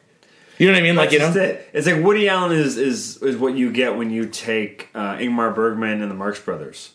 [0.58, 0.96] You know what I mean?
[0.96, 1.70] Like you know, it.
[1.74, 5.54] It's like Woody Allen is is is what you get when you take uh, Ingmar
[5.56, 6.92] Bergman and the Marx Brothers,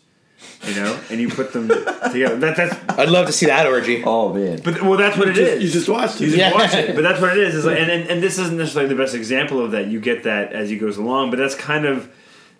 [0.65, 1.67] you know, and you put them
[2.11, 2.37] together.
[2.37, 4.01] That that's I'd love to see that orgy.
[4.05, 4.61] Oh man.
[4.63, 5.63] but well, that's what it You just- is.
[5.63, 6.21] you just watched it.
[6.21, 6.53] You just Yeah.
[6.53, 7.53] watch it, but that's what it is.
[7.55, 9.87] It's like, and, and and this isn't necessarily the best example of that.
[9.87, 12.09] You get that as he goes along, but that's kind of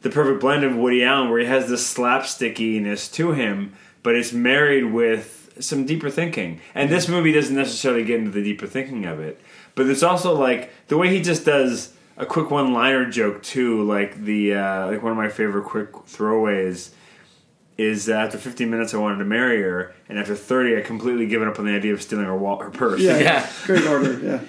[0.01, 4.33] the perfect blend of Woody Allen, where he has this slapstickiness to him, but it's
[4.33, 6.61] married with some deeper thinking.
[6.73, 9.41] And this movie doesn't necessarily get into the deeper thinking of it,
[9.75, 13.83] but it's also like the way he just does a quick one-liner joke too.
[13.83, 16.91] Like the uh, like one of my favorite quick throwaways
[17.77, 21.27] is that after 15 minutes I wanted to marry her, and after 30 I completely
[21.27, 22.99] given up on the idea of stealing her wall, her purse.
[22.99, 23.49] Yeah, Yeah.
[23.65, 24.19] great order.
[24.19, 24.41] Yeah,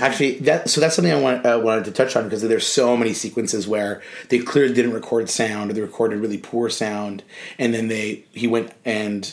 [0.00, 2.96] Actually, that so that's something I want, uh, wanted to touch on because there's so
[2.96, 7.22] many sequences where they clearly didn't record sound or they recorded really poor sound,
[7.58, 9.32] and then they he went and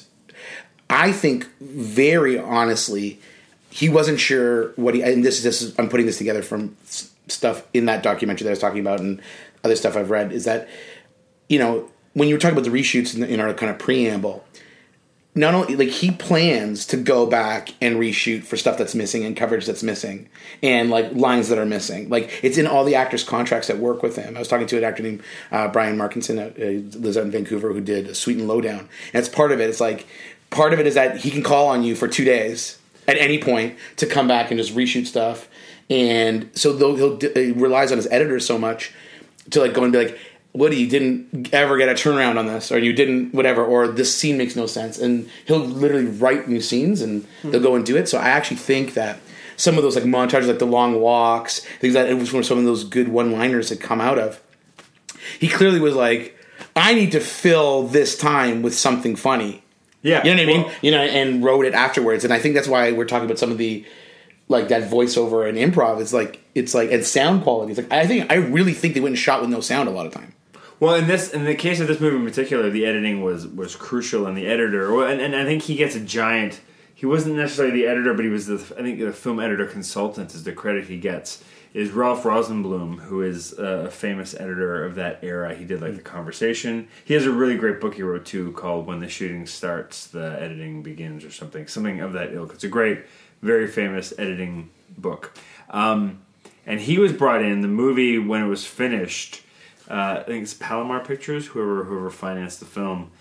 [0.90, 3.20] I think very honestly
[3.70, 6.76] he wasn't sure what he and this this is I'm putting this together from
[7.28, 9.22] stuff in that documentary that I was talking about and
[9.64, 10.68] other stuff I've read is that
[11.48, 13.80] you know when you were talking about the reshoots in, the, in our kind of
[13.80, 14.44] preamble
[15.34, 19.38] not only like he plans to go back and reshoot for stuff that's missing and
[19.38, 20.28] coverage that's missing
[20.62, 22.10] and like lines that are missing.
[22.10, 24.36] Like it's in all the actors contracts that work with him.
[24.36, 27.32] I was talking to an actor named uh, brian markinson uh, uh, lives out in
[27.32, 28.90] vancouver who did sweet and lowdown.
[29.14, 29.70] And it's part of it.
[29.70, 30.06] It's like
[30.50, 33.42] part of it is that he can call on you for two days at any
[33.42, 35.48] point to come back and just reshoot stuff.
[35.90, 38.94] And so though he'll he relies on his editors so much
[39.52, 40.20] to like go and be like
[40.54, 44.14] Woody, you didn't ever get a turnaround on this, or you didn't whatever, or this
[44.16, 47.96] scene makes no sense, and he'll literally write new scenes and they'll go and do
[47.96, 48.10] it.
[48.10, 49.20] So I actually think that
[49.56, 52.58] some of those like montages, like the long walks, things that it was from some
[52.58, 54.42] of those good one-liners that come out of.
[55.40, 56.38] He clearly was like,
[56.76, 59.64] I need to fill this time with something funny.
[60.02, 60.24] yeah.
[60.26, 60.62] You know what I mean?
[60.64, 62.24] Well, You know, and wrote it afterwards.
[62.26, 63.86] And I think that's why we're talking about some of the
[64.50, 66.02] like that voiceover and improv.
[66.02, 67.72] It's like it's like and sound quality.
[67.72, 69.92] It's like I think I really think they went and shot with no sound a
[69.92, 70.34] lot of time.
[70.82, 73.76] Well, in this, in the case of this movie in particular, the editing was was
[73.76, 76.60] crucial, and the editor, and, and I think he gets a giant.
[76.96, 80.34] He wasn't necessarily the editor, but he was the I think the film editor consultant
[80.34, 81.44] is the credit he gets.
[81.76, 85.54] Is Ralph Rosenblum, who is a famous editor of that era.
[85.54, 86.88] He did like the Conversation.
[87.06, 90.36] He has a really great book he wrote too, called "When the Shooting Starts, the
[90.42, 92.56] Editing Begins" or something, something of that ilk.
[92.56, 93.06] It's a great,
[93.44, 95.38] very famous editing book.
[95.70, 96.24] Um,
[96.66, 97.62] and he was brought in.
[97.62, 99.44] The movie when it was finished
[99.92, 103.12] uh, I think it's Palomar Pictures, whoever whoever financed the film.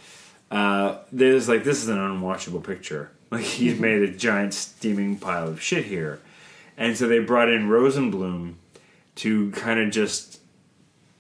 [0.53, 3.11] Uh, there's like this is an unwatchable picture.
[3.33, 6.19] Like he's made a giant steaming pile of shit here,
[6.77, 8.55] and so they brought in Rosenblum
[9.15, 10.41] to kind of just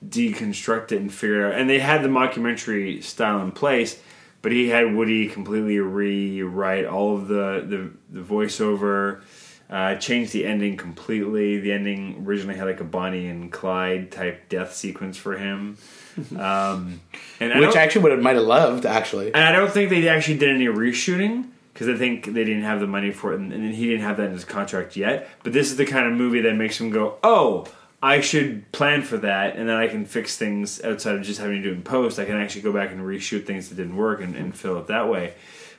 [0.04, 1.60] deconstruct it and figure it out.
[1.60, 4.02] And they had the mockumentary style in place,
[4.42, 9.22] but he had Woody completely rewrite all of the the, the voiceover.
[9.70, 11.60] Uh, changed the ending completely.
[11.60, 15.78] The ending originally had like a Bonnie and Clyde type death sequence for him,
[16.36, 17.00] um,
[17.38, 19.32] and I Which I actually would have might have loved actually.
[19.32, 22.80] and I don't think they actually did any reshooting because I think they didn't have
[22.80, 25.28] the money for it, and, and he didn't have that in his contract yet.
[25.44, 27.68] But this is the kind of movie that makes him go, "Oh,
[28.02, 31.58] I should plan for that, and then I can fix things outside of just having
[31.58, 32.18] to do it in post.
[32.18, 34.88] I can actually go back and reshoot things that didn't work and, and fill it
[34.88, 35.34] that way."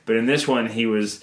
[0.06, 1.22] But in this one, he was,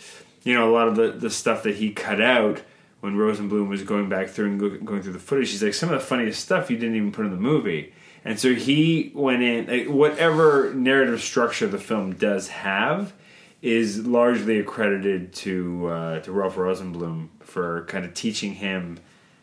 [0.49, 2.61] you know, a lot of the, the stuff that he cut out
[3.01, 5.51] when Rosenblum was going back through and go, going through the footage.
[5.51, 7.93] He's like, some of the funniest stuff you didn't even put in the movie.
[8.25, 13.13] And so he went in, like, whatever narrative structure the film does have
[13.61, 18.97] is largely accredited to uh, to Ralph Rosenblum for kind of teaching him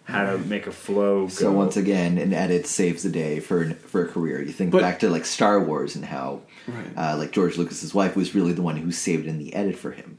[0.04, 1.22] how to make a flow.
[1.22, 1.28] Go.
[1.28, 4.40] So once again, an edit saves the day for for a career.
[4.42, 6.86] You think But- back to like Star Wars and how, Right.
[6.96, 9.90] uh, like George Lucas's wife was really the one who saved in the edit for
[9.92, 10.18] him.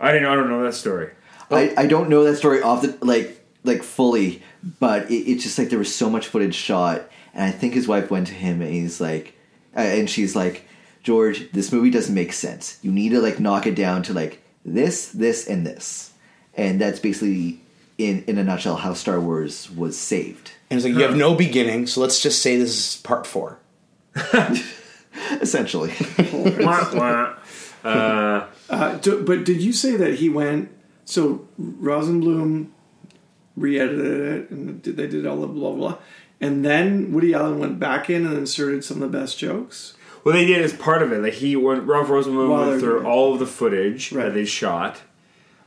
[0.00, 0.28] I didn't.
[0.28, 1.10] I don't know that story.
[1.50, 4.42] I, I don't know that story off the like like fully,
[4.78, 7.02] but it, it's just like there was so much footage shot,
[7.34, 9.34] and I think his wife went to him and he's like,
[9.76, 10.66] uh, and she's like,
[11.02, 12.78] George, this movie doesn't make sense.
[12.82, 16.12] You need to like knock it down to like this, this, and this,
[16.54, 17.60] and that's basically
[17.98, 20.52] in in a nutshell how Star Wars was saved.
[20.70, 23.58] And it's like you have no beginning, so let's just say this is part four.
[25.40, 25.92] Essentially,
[26.60, 27.34] Wah, wah.
[27.82, 30.70] Uh, Uh, do, but did you say that he went?
[31.04, 32.68] So Rosenblum
[33.56, 35.98] re-edited it, and did, they did all the blah blah,
[36.40, 39.94] and then Woody Allen went back in and inserted some of the best jokes.
[40.22, 41.18] Well, they did as part of it.
[41.22, 44.24] Like he, when Ralph Rosenblum While went through all of the footage Right.
[44.26, 45.00] that they shot,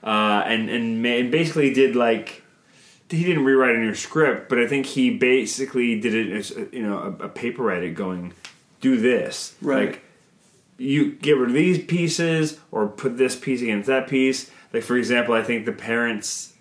[0.03, 2.41] uh, and and, and basically did like
[3.09, 6.81] he didn't rewrite a new script, but I think he basically did it as you
[6.83, 8.33] know a, a paper edit, going
[8.81, 9.89] do this Right.
[9.91, 10.03] like
[10.77, 14.49] you get rid of these pieces or put this piece against that piece.
[14.73, 16.53] Like for example, I think the parents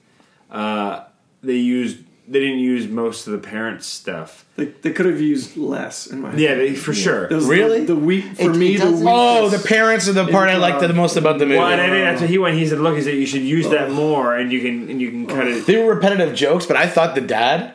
[0.51, 1.05] uh,
[1.43, 1.99] they used
[2.29, 4.47] they didn't use most of the parents stuff.
[4.57, 6.75] They, they could have used less in my Yeah, opinion.
[6.75, 7.29] they, for sure.
[7.29, 7.81] That was Really?
[7.81, 8.75] the, the weak for It- me.
[8.77, 11.47] it the doesn't- Oh, the parents are the part I liked the most about the
[11.47, 11.59] movie.
[11.59, 12.57] Well, and I think that's what he went.
[12.57, 15.11] He said, "Look, he said you should use that more, and you can and you
[15.11, 17.75] can cut it." they were repetitive jokes, but I thought the dad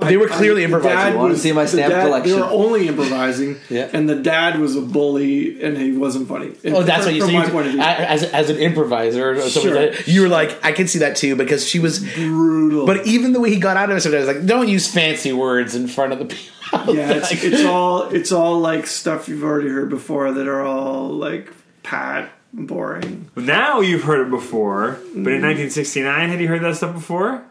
[0.00, 0.96] They were clearly the improvising.
[0.98, 2.34] dad You wanna see my the stamp dad- collection?
[2.34, 3.88] They were only improvising, Yeah.
[3.92, 6.52] and the dad was a bully, and he wasn't funny.
[6.66, 7.36] Oh, that's from, what you from see.
[7.36, 7.80] my point of view.
[7.80, 9.92] As, as an improviser, Sure.
[9.92, 12.86] like you were like, I can see that too because she was brutal.
[12.86, 15.74] But even the way he got out of it, sometimes like, don't use fancy words
[15.74, 16.50] in front of the people.
[16.94, 21.08] yeah, it's, it's all it's all like stuff you've already heard before that are all
[21.10, 21.52] like
[21.84, 23.30] pat boring.
[23.36, 25.70] Now you've heard it before, but in mm.
[25.70, 27.44] 1969, had you heard that stuff before?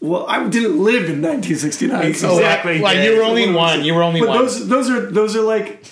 [0.00, 2.80] Well, I didn't live in 1969, so Exactly.
[2.80, 3.84] Well, you were only one.
[3.84, 4.38] You were only But one.
[4.38, 5.84] those those are those are like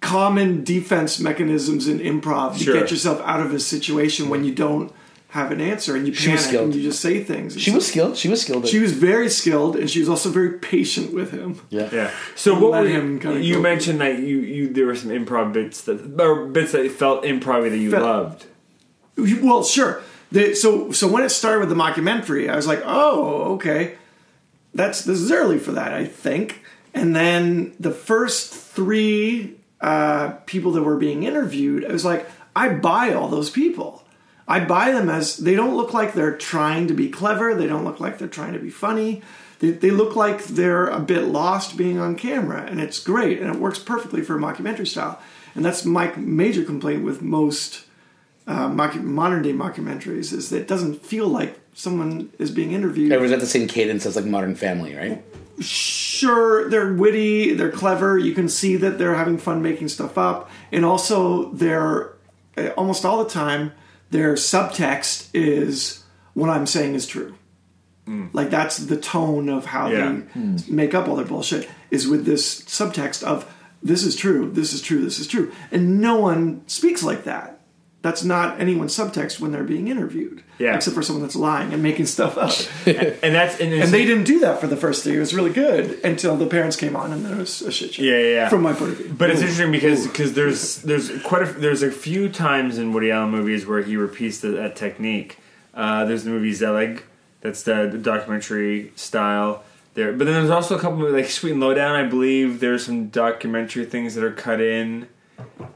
[0.00, 2.74] common defense mechanisms in improv to Sure.
[2.74, 4.92] get yourself out of a situation when you don't
[5.28, 6.64] have an answer and you She was panic skilled.
[6.66, 7.60] and you just say things.
[7.60, 8.16] she was skilled.
[8.16, 8.68] She was skilled.
[8.68, 11.60] she was very skilled and she was also very patient with him.
[11.70, 11.88] yeah.
[11.92, 12.10] Yeah.
[12.36, 13.60] So what Let were him kinda you go.
[13.60, 17.68] mentioned that you, you there were some improv bits that or bits that felt improv
[17.70, 18.44] that you Felt- loved.
[19.16, 20.02] Well, sure.
[20.32, 23.96] The, so so when it started with the mockumentary, I was like, oh, okay,
[24.74, 26.62] that's this is early for that, I think.
[26.92, 32.68] And then the first three uh, people that were being interviewed, I was like, I
[32.68, 34.02] buy all those people.
[34.46, 37.54] I buy them as they don't look like they're trying to be clever.
[37.54, 39.22] They don't look like they're trying to be funny.
[39.60, 43.54] They, they look like they're a bit lost being on camera, and it's great, and
[43.54, 45.20] it works perfectly for a mockumentary style.
[45.54, 47.84] And that's my major complaint with most
[48.46, 53.10] uh, mock- modern day mockumentaries is that it doesn't feel like someone is being interviewed.
[53.12, 55.24] It was at the same cadence as like Modern Family, right?
[55.60, 58.18] Sure, they're witty, they're clever.
[58.18, 62.12] You can see that they're having fun making stuff up, and also they're
[62.56, 63.72] uh, almost all the time
[64.10, 66.04] their subtext is
[66.34, 67.34] what I'm saying is true.
[68.34, 70.20] Like that's the tone of how Yeah.
[70.34, 73.50] they make up all their bullshit is with this subtext of
[73.82, 77.60] this is true, this is true, this is true, and no one speaks like that.
[78.04, 80.76] That's not anyone's subtext when they're being interviewed, Yeah.
[80.76, 82.52] except for someone that's lying and making stuff up.
[83.22, 85.16] And that's and, And they didn't do that for the first three.
[85.16, 88.02] It was really good until the parents came on, and there was a shit show.
[88.02, 88.48] Yeah, yeah, yeah.
[88.50, 91.82] From my point of view, But it's interesting because because there's there's quite a there's
[91.82, 95.38] a few times in Woody Allen movies where he repeats the, that technique.
[95.72, 97.04] Uh, there's the movie Zelig,
[97.40, 99.64] that's the, the documentary style.
[99.94, 101.96] There, but then there's also a couple of like Sweet and Lowdown.
[101.96, 105.08] I believe there's some documentary things that are cut in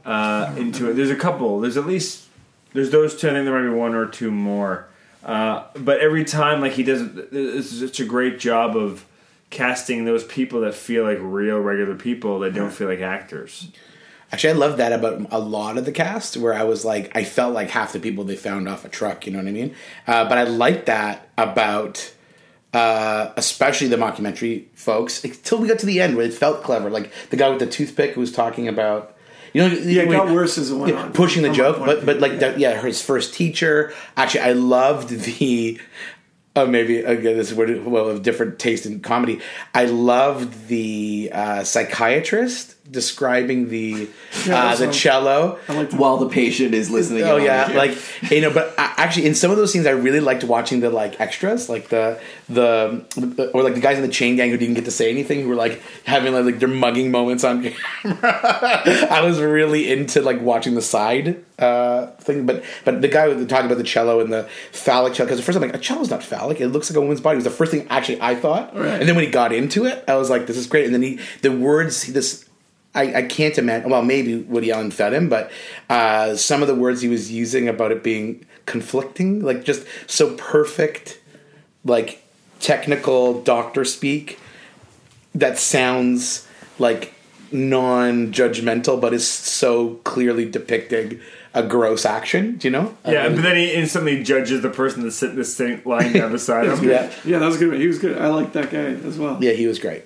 [0.04, 0.94] uh, into it.
[0.94, 1.60] There's a couple.
[1.60, 2.26] There's at least
[2.72, 3.28] there's those two.
[3.28, 4.88] I think there might be one or two more.
[5.24, 9.04] Uh, but every time, like he does, it's such a great job of
[9.50, 13.68] casting those people that feel like real, regular people that don't feel like actors.
[14.30, 17.24] Actually, I love that about a lot of the cast, where I was like, I
[17.24, 19.26] felt like half the people they found off a truck.
[19.26, 19.74] You know what I mean?
[20.06, 22.12] Uh, but I like that about,
[22.74, 25.24] uh, especially the mockumentary folks.
[25.24, 26.90] Until we got to the end, where it felt clever.
[26.90, 29.16] Like the guy with the toothpick who was talking about,
[29.58, 31.12] you know, yeah, it got worse as it went yeah, on.
[31.12, 32.50] pushing the joke, but but like yeah.
[32.50, 33.92] the, yeah, his first teacher.
[34.16, 35.80] Actually, I loved the.
[36.54, 39.40] Uh, maybe again, this is where well of different taste in comedy.
[39.74, 44.08] I loved the uh, psychiatrist describing the
[44.46, 44.92] Yeah, uh, the one.
[44.94, 45.58] cello.
[45.68, 47.24] Like While the patient is listening.
[47.24, 47.96] Oh yeah, like
[48.30, 50.90] you know, but I, actually, in some of those scenes, I really liked watching the
[50.90, 54.74] like extras, like the the or like the guys in the chain gang who didn't
[54.74, 57.62] get to say anything, who were like having like, like their mugging moments on
[58.02, 58.32] camera.
[59.10, 63.48] I was really into like watching the side uh, thing, but but the guy with
[63.48, 66.10] talking about the cello and the phallic cello because at first I'm like a cello's
[66.10, 67.34] not phallic; it looks like a woman's body.
[67.34, 69.00] It was the first thing actually I thought, Right.
[69.00, 70.84] and then when he got into it, I was like, this is great.
[70.84, 72.44] And then he the words this
[72.94, 73.90] I, I can't imagine.
[73.90, 75.50] Well, maybe Woody Allen fed him, but
[75.90, 80.34] uh, some of the words he was using about it being conflicting, like just so
[80.36, 81.20] perfect,
[81.84, 82.22] like
[82.60, 84.38] technical doctor speak
[85.34, 86.48] that sounds
[86.78, 87.14] like
[87.52, 91.20] non-judgmental, but is so clearly depicting
[91.54, 92.56] a gross action.
[92.56, 92.96] Do you know?
[93.06, 96.32] Yeah, Uh, but then he instantly judges the person that's sitting this sitting lying down
[96.32, 96.82] beside him.
[96.88, 97.78] yeah, yeah, that was good.
[97.80, 98.18] He was good.
[98.18, 99.38] I like that guy as well.
[99.40, 100.02] yeah, he was great.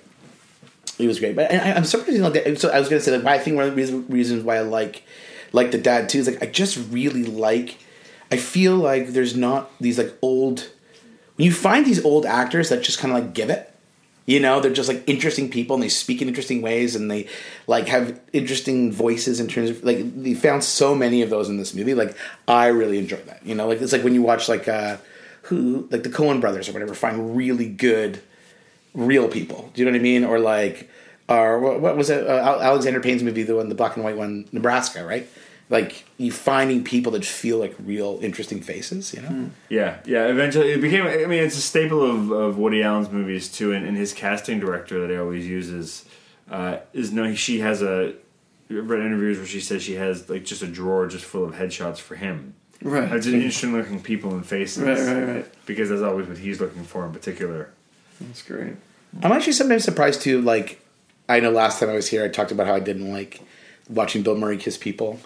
[0.97, 2.19] He was great, but I, I'm surprised.
[2.19, 4.43] Know, that, so I was gonna say like I think one of the reason, reasons
[4.43, 5.03] why I like
[5.51, 7.77] like the dad too is like I just really like.
[8.31, 10.69] I feel like there's not these like old
[11.35, 13.69] when you find these old actors that just kind of like give it.
[14.25, 17.27] You know, they're just like interesting people and they speak in interesting ways and they
[17.67, 21.57] like have interesting voices in terms of like they found so many of those in
[21.57, 21.93] this movie.
[21.93, 22.15] Like
[22.47, 23.45] I really enjoyed that.
[23.45, 24.97] You know, like it's like when you watch like uh
[25.43, 28.21] who like the Coen brothers or whatever find really good
[28.93, 29.71] real people.
[29.73, 30.23] Do you know what I mean?
[30.23, 30.89] Or like,
[31.27, 32.27] or what, what was it?
[32.27, 35.27] Uh, Alexander Payne's movie, the one, the black and white one, Nebraska, right?
[35.69, 39.13] Like you finding people that feel like real interesting faces.
[39.13, 39.49] You know?
[39.69, 40.27] Yeah, yeah.
[40.27, 41.05] Eventually, it became.
[41.05, 44.59] I mean, it's a staple of, of Woody Allen's movies too, and, and his casting
[44.59, 46.05] director that he always uses
[46.51, 47.33] uh, is no.
[47.33, 48.13] She has a.
[48.69, 51.55] I've read interviews where she says she has like just a drawer just full of
[51.55, 52.55] headshots for him.
[52.81, 53.11] Right.
[53.13, 54.83] It's interesting looking people and faces.
[54.83, 55.65] Right, right, right.
[55.65, 57.71] Because that's always what he's looking for in particular.
[58.27, 58.73] That's great.
[59.21, 60.41] I'm actually sometimes surprised too.
[60.41, 60.79] Like,
[61.29, 63.41] I know last time I was here, I talked about how I didn't like
[63.89, 65.19] watching Bill Murray kiss people,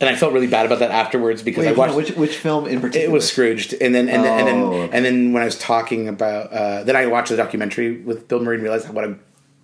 [0.00, 2.16] and I felt really bad about that afterwards because Wait, I hold on, watched which
[2.16, 3.06] which film in particular?
[3.06, 4.96] It was Scrooged, and then and, then and Oh, then okay.
[4.96, 8.40] and then when I was talking about, uh, then I watched the documentary with Bill
[8.40, 9.16] Murray and realized what a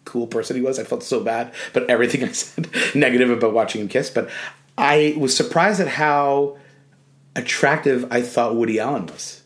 [0.04, 0.78] cool person he was.
[0.78, 4.10] I felt so bad, but everything I said negative about watching him kiss.
[4.10, 4.28] But
[4.76, 6.58] I was surprised at how
[7.34, 9.37] attractive I thought Woody Allen was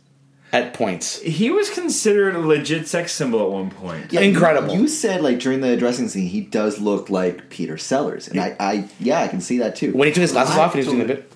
[0.53, 1.19] at points.
[1.21, 4.13] He was considered a legit sex symbol at one point.
[4.13, 4.75] Yeah, Incredible.
[4.75, 8.39] You, you said like during the dressing scene, he does look like Peter Sellers, and
[8.41, 9.93] I, I, yeah, I can see that too.
[9.93, 10.65] When he took his glasses What?
[10.67, 11.33] off and he was doing a bit.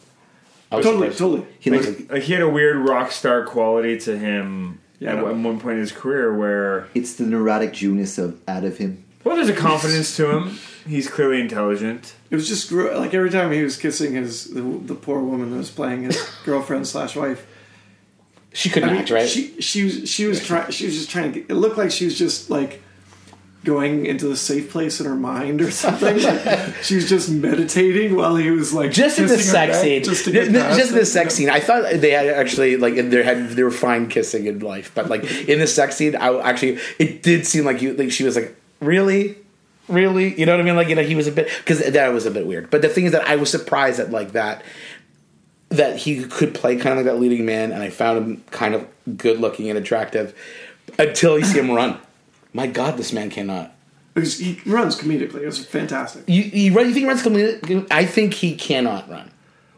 [0.70, 1.18] I was Totally, surprised.
[1.18, 1.46] totally.
[1.60, 5.16] he looks like Like he had a weird rock star quality to him Yeah, at
[5.18, 5.24] no.
[5.26, 9.04] one- one point in his career where it's the neurotic Junus of out of him.
[9.24, 10.58] well there's a confidence to him.
[10.86, 12.14] He's clearly intelligent.
[12.30, 15.50] It was just gr- like every time he was kissing his the, the poor woman
[15.52, 17.46] that was playing his girlfriend slash wife.
[18.56, 19.28] She couldn't I mean, act, right?
[19.28, 21.40] She she was she was trying she was just trying to.
[21.40, 22.82] Get, it looked like she was just like
[23.64, 26.16] going into the safe place in her mind or something.
[26.82, 30.32] She was just meditating while he was like just in the sex scene, Just, to
[30.32, 31.50] just, get past in the sex scene.
[31.50, 35.10] I thought they had actually like they had they were fine kissing in life, but
[35.10, 38.36] like in the sex scene, I actually it did seem like you like she was
[38.36, 39.36] like really.
[39.88, 40.74] Really, you know what I mean?
[40.74, 42.70] Like, you know, he was a bit because that was a bit weird.
[42.70, 44.64] But the thing is that I was surprised at like that
[45.68, 48.74] that he could play kind of like that leading man, and I found him kind
[48.74, 48.86] of
[49.16, 50.34] good looking and attractive
[50.98, 51.98] until you see him run.
[52.52, 53.72] My God, this man cannot.
[54.14, 55.42] Because he runs comedically.
[55.42, 56.24] It was fantastic.
[56.26, 57.86] You you, run, you think he runs completely?
[57.90, 59.30] I think he cannot run.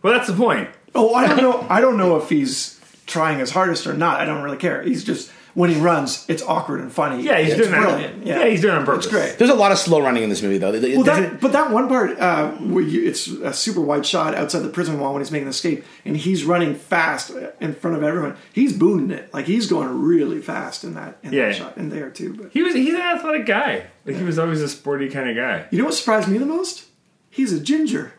[0.03, 0.68] Well that's the point.
[0.95, 1.66] Oh, I don't know.
[1.68, 4.20] I don't know if he's trying his hardest or not.
[4.20, 4.82] I don't really care.
[4.82, 7.22] He's just when he runs, it's awkward and funny.
[7.22, 7.82] Yeah, he's it's doing that.
[7.82, 8.26] brilliant.
[8.26, 8.46] Yeah.
[8.46, 9.07] he's doing it on purpose.
[9.07, 9.38] It's great.
[9.38, 10.72] There's a lot of slow running in this movie, though.
[10.72, 14.61] Well, that, but that one part uh, where you, it's a super wide shot outside
[14.61, 18.03] the prison wall when he's making the escape, and he's running fast in front of
[18.03, 18.36] everyone.
[18.53, 21.46] He's booting it like he's going really fast in that in Yeah.
[21.46, 22.34] that shot in there too.
[22.34, 23.86] But He was he's an athletic guy.
[24.07, 25.66] Like he was always a sporty kind of guy.
[25.70, 26.84] you know what surprised me the most?
[27.30, 28.12] He's a ginger.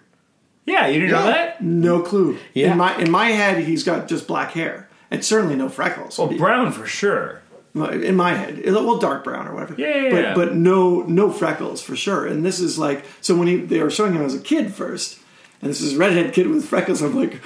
[0.66, 1.32] Yeah, you didn't know Yeah.
[1.32, 1.64] that?
[1.64, 2.38] No clue.
[2.54, 2.72] Yeah.
[2.74, 6.18] In my in my head, he's got just black hair and certainly no freckles.
[6.18, 7.42] Well, brown for sure.
[7.76, 9.76] in my head, well, dark brown or whatever.
[9.78, 10.34] Yeah, yeah, but yeah.
[10.36, 12.26] but no no freckles for sure.
[12.28, 15.20] And this is like so when he they were showing him as a kid first,
[15.62, 17.02] and this is redhead kid with freckles.
[17.02, 17.40] I'm like,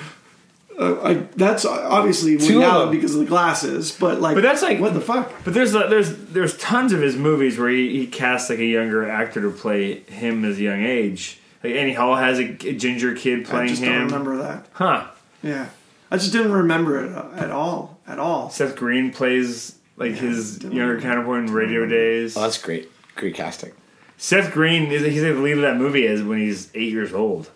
[0.80, 4.80] uh, I that's obviously Two of because of the glasses, but like, But that's like-
[4.80, 5.32] what the fuck?
[5.44, 9.08] But there's there's there's tons of his movies where he, he casts like a younger
[9.10, 11.40] actor to play him as a young age.
[11.64, 14.08] Like Annie Hall has a, a ginger kid I playing just him.
[14.08, 14.66] don't remember that.
[14.74, 15.08] Huh.
[15.44, 15.68] Yeah,
[16.14, 18.52] I just didn't remember it at all at all.
[18.52, 22.38] Seth Green plays like his younger counterpart in Radio Days.
[22.38, 22.92] Oh, that's great.
[23.16, 23.72] Great casting.
[24.18, 27.16] Seth Green is he's like the lead of that movie is when he's eight years
[27.16, 27.50] old,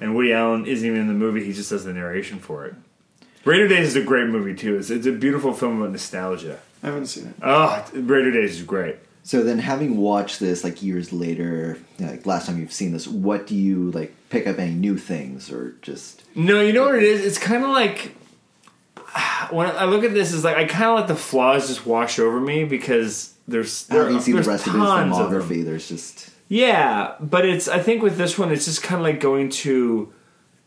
[0.00, 1.42] and Woody Allen isn't even in the movie.
[1.44, 2.76] He just does the narration for it.
[3.44, 4.76] Radio Days is a great movie too.
[4.76, 6.60] It's, it's a beautiful film about nostalgia.
[6.84, 7.34] I haven't seen it.
[7.42, 8.98] Oh, Radio Days is great.
[9.26, 12.92] So then, having watched this like years later, you know, like last time you've seen
[12.92, 16.22] this, what do you like pick up any new things or just?
[16.36, 17.24] No, you know what it is?
[17.24, 18.14] It's kind of like
[19.50, 22.20] when I look at this, is like I kind of let the flaws just wash
[22.20, 25.88] over me because there's there, Having seen the there's rest of his tons of there's
[25.88, 29.50] just Yeah, but it's I think with this one, it's just kind of like going
[29.50, 30.12] to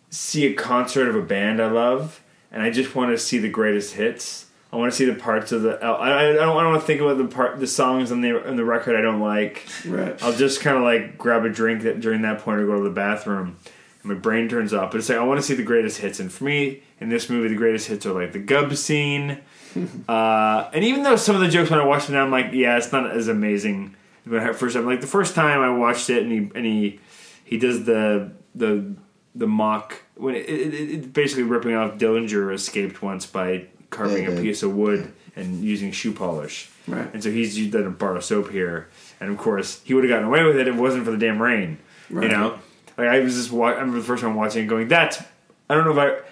[0.09, 3.47] see a concert of a band I love, and I just want to see the
[3.47, 4.47] greatest hits.
[4.71, 5.83] I want to see the parts of the.
[5.83, 6.37] I, I, don't.
[6.37, 8.95] I don't want to think about the part, the songs on the on the record
[8.95, 9.65] I don't like.
[9.85, 10.21] Right.
[10.21, 12.83] I'll just kind of like grab a drink that, during that point or go to
[12.83, 13.57] the bathroom,
[14.03, 14.91] and my brain turns off.
[14.91, 17.31] But it's like I want to see the greatest hits, and for me in this
[17.31, 19.39] movie, the greatest hits are like the Gub scene,
[20.07, 22.53] uh, and even though some of the jokes when I watch them now, I'm like,
[22.53, 23.95] yeah, it's not as amazing.
[24.25, 26.99] When I first time, like the first time I watched it, and he and he
[27.43, 28.93] he does the the
[29.33, 34.31] the mock when it, it, it, basically ripping off Dillinger escaped once by carving Yeah,
[34.31, 36.69] a piece of wood and using shoe polish.
[36.87, 37.11] Right.
[37.13, 38.87] And so he's done a bar of soap here,
[39.19, 41.17] and of course he would have gotten away with it if it wasn't for the
[41.17, 41.77] damn rain.
[42.09, 42.59] You know,
[42.97, 45.21] like I was just wa- I remember the first time watching it, going, "That's."
[45.69, 46.23] I don't know if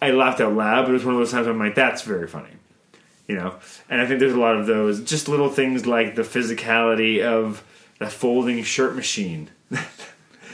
[0.00, 1.74] I I laughed out loud, but it was one of those times where I'm like,
[1.74, 2.50] "That's very funny."
[3.26, 3.54] You know,
[3.90, 7.64] and I think there's a lot of those, just little things like the physicality of
[7.98, 9.50] the folding shirt machine.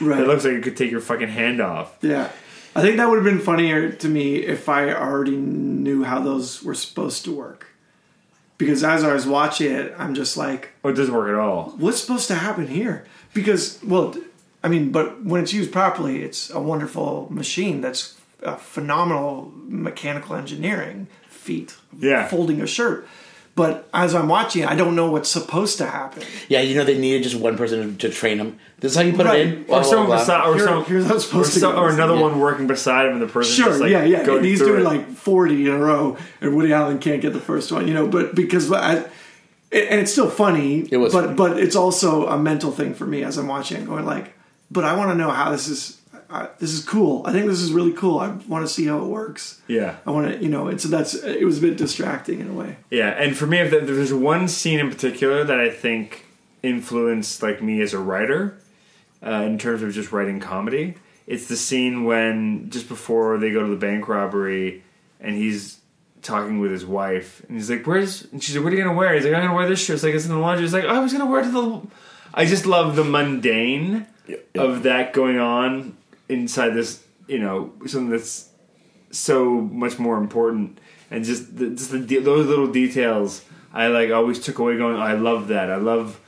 [0.01, 0.21] Right.
[0.23, 1.95] It looks like it could take your fucking hand off.
[2.01, 2.31] Yeah.
[2.75, 6.63] I think that would have been funnier to me if I already knew how those
[6.63, 7.67] were supposed to work.
[8.59, 11.75] Because as I was watching it, I'm just like, Oh, it doesn't work at all.
[11.79, 13.05] what's supposed to happen here?
[13.35, 14.15] Because, well,
[14.63, 20.37] I mean, but when it's used properly, it's a wonderful machine that's a phenomenal mechanical
[20.37, 21.75] engineering feat.
[21.99, 22.29] Yeah.
[22.29, 23.07] Folding a shirt.
[23.57, 26.23] But as I'm watching, I don't know what's supposed to happen.
[26.49, 28.59] Yeah, you know they needed just one person to train him.
[28.79, 29.41] This is how you put Right.
[29.41, 29.65] it in.
[29.69, 30.19] Or someone blah, blah.
[30.19, 32.21] beside, or Here- some, here's how it's or, supposed to some- or another Yeah.
[32.23, 34.25] one working beside him, and the person Sure, just like yeah, yeah.
[34.25, 34.85] going he's doing it.
[34.85, 38.07] like 40 in a row, and Woody Allen can't get the first one, you know.
[38.07, 39.05] But because I, and
[39.73, 40.87] and it's still funny.
[40.91, 41.37] It was but funny.
[41.37, 44.33] but it's also a mental thing for me as I'm watching, going like,
[44.71, 45.97] but I want to know how this is.
[46.31, 47.23] I, this is cool.
[47.27, 48.21] I think this is really cool.
[48.21, 49.61] I want to see how it works.
[49.67, 49.97] Yeah.
[50.07, 52.77] I want to, you know, it's that's it was a bit distracting in a way.
[52.91, 56.27] Yeah, and for me, if there's one scene in particular that I think
[56.63, 58.59] influenced like me as a writer,
[59.25, 60.95] uh, in terms of just writing comedy,
[61.27, 64.85] it's the scene when just before they go to the bank robbery,
[65.21, 65.81] and he's
[66.23, 68.97] talking with his wife, and he's like, "Where's?" And she's like, "What are you gonna
[68.97, 70.65] wear?" He's like, "I'm gonna wear this shirt." It's like it's in the laundry.
[70.65, 71.81] He's like, "Oh, "I was gonna wear it to the."
[72.33, 74.07] I just love the mundane
[74.55, 75.97] of that going on
[76.31, 78.49] inside this, you know, something that's
[79.11, 80.79] so much more important.
[81.11, 85.01] And just the, just the, those little details i like always took away going oh,
[85.01, 85.71] i love that.
[85.71, 86.21] I love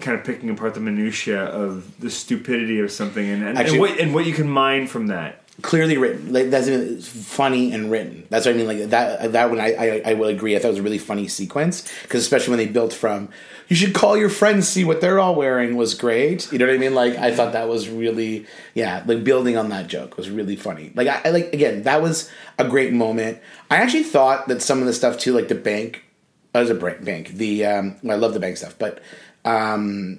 [0.00, 3.28] kind of picking apart the minutia of the stupidity of something.
[3.28, 6.32] And, and, Actually- and what and what you can mine from that clearly written.
[6.32, 8.26] Like that's funny and written.
[8.30, 8.66] That's what I mean.
[8.66, 9.32] Like that.
[9.32, 10.54] That one, I I, I will agree.
[10.54, 13.28] I thought it was a really funny sequence because especially when they built from,
[13.68, 16.50] you should call your friends, see what they're all wearing was great.
[16.52, 16.94] You know what I mean?
[16.94, 19.02] Like I thought that was really yeah.
[19.06, 20.92] Like building on that joke was really funny.
[20.94, 23.38] Like I, I like again that was a great moment.
[23.70, 26.04] I actually thought that some of the stuff too, like the bank,
[26.54, 27.28] as a bank.
[27.28, 29.02] The um, I love the bank stuff, but.
[29.44, 30.18] um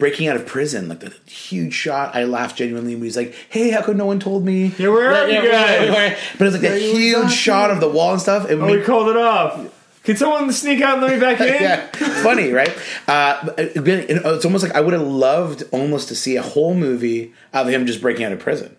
[0.00, 2.16] breaking out of prison, like the huge shot.
[2.16, 5.28] I laughed genuinely he's like, "Hey, how come no one told me?" Yeah, where are
[5.28, 6.18] you guys?
[6.36, 8.50] But it's like that huge shot of the wall and stuff.
[8.50, 9.70] It oh we made- called it off
[10.02, 11.86] can someone sneak out and let me back in yeah,
[12.22, 12.70] funny, right?
[13.06, 17.68] Uh, it's almost like I would have loved almost to see a whole movie of
[17.68, 18.76] him just breaking out of prison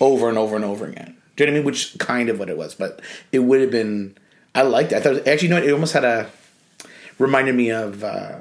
[0.00, 1.16] over and over and over again.
[1.36, 1.66] Do you know what I mean?
[1.66, 3.00] Which kind of what it was, but
[3.32, 4.16] it would have been.
[4.54, 4.96] I liked it.
[4.96, 6.30] I thought actually, you know, it almost had a
[7.18, 8.04] reminded me of.
[8.04, 8.36] Uh,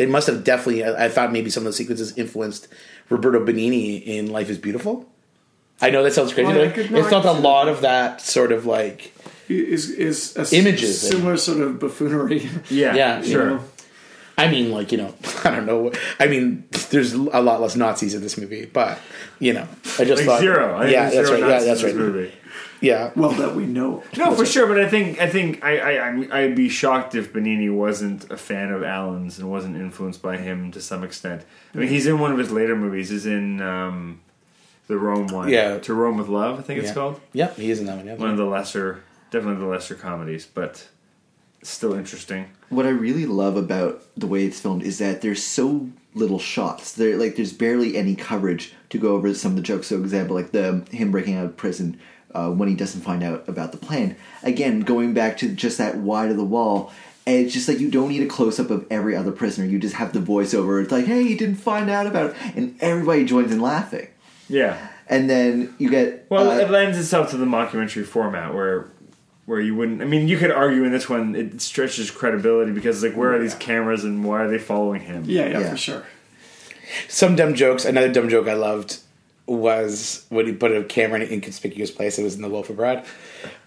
[0.00, 0.84] it must have definitely.
[0.84, 2.68] I, I thought maybe some of the sequences influenced
[3.08, 5.08] Roberto Benigni in Life Is Beautiful.
[5.82, 6.50] I know that sounds crazy.
[6.50, 8.66] Oh, but I it could- it no, I felt a lot of that sort of
[8.66, 9.12] like
[9.48, 11.00] Is is a s- Images.
[11.00, 12.48] similar sort of buffoonery?
[12.70, 13.64] yeah Yeah, sure you know?
[14.38, 15.92] I mean, like you know, I don't know.
[16.18, 18.98] I mean, there's a lot less Nazis in this movie, but
[19.38, 19.66] you know,
[19.98, 21.36] I just like thought zero I yeah, there's that's right.
[21.40, 21.94] zero Yeah, that's in right.
[21.94, 22.32] this movie.
[22.80, 24.02] Yeah, Well, that we know.
[24.16, 27.32] No, for sure, but I think I think I, I I'm- I'd be shocked if
[27.32, 31.42] Benigni wasn't a fan of Allen's and wasn't influenced by him to some extent.
[31.74, 33.10] I mean, he's in one of his later movies.
[33.10, 34.20] He's in um,
[34.86, 35.48] the Rome one.
[35.50, 35.78] Yeah.
[35.78, 37.20] To Rome with Love, I think it's called.
[37.34, 38.06] Yep, he is in that one.
[38.06, 40.88] Yeah, One of the lesser, definitely the lesser comedies, but
[41.62, 42.46] still interesting.
[42.70, 46.92] What I really love about the way it's filmed is that there's so little shots.
[46.92, 49.88] There, like, there's barely any coverage to go over some of the jokes.
[49.88, 52.00] So, example, like the him breaking out of prison
[52.34, 54.16] uh, when he doesn't find out about the plan.
[54.42, 56.92] Again, going back to just that wide of the wall.
[57.26, 59.66] And it's just like you don't need a close up of every other prisoner.
[59.66, 60.82] You just have the voiceover.
[60.82, 64.08] It's like, hey, you didn't find out about it, and everybody joins in laughing.
[64.48, 64.88] Yeah.
[65.06, 68.86] And then you get Well, uh, it lends itself to the mockumentary format where
[69.44, 70.00] where you wouldn't.
[70.00, 73.38] I mean, you could argue in this one it stretches credibility because like where are
[73.38, 75.24] these cameras and why are they following him?
[75.26, 75.70] Yeah, yeah, Yeah.
[75.70, 76.04] for sure.
[77.08, 77.84] Some dumb jokes.
[77.84, 78.98] Another dumb joke I loved
[79.58, 82.18] was when he put a camera in an inconspicuous place.
[82.18, 83.04] It was in the loaf of bread.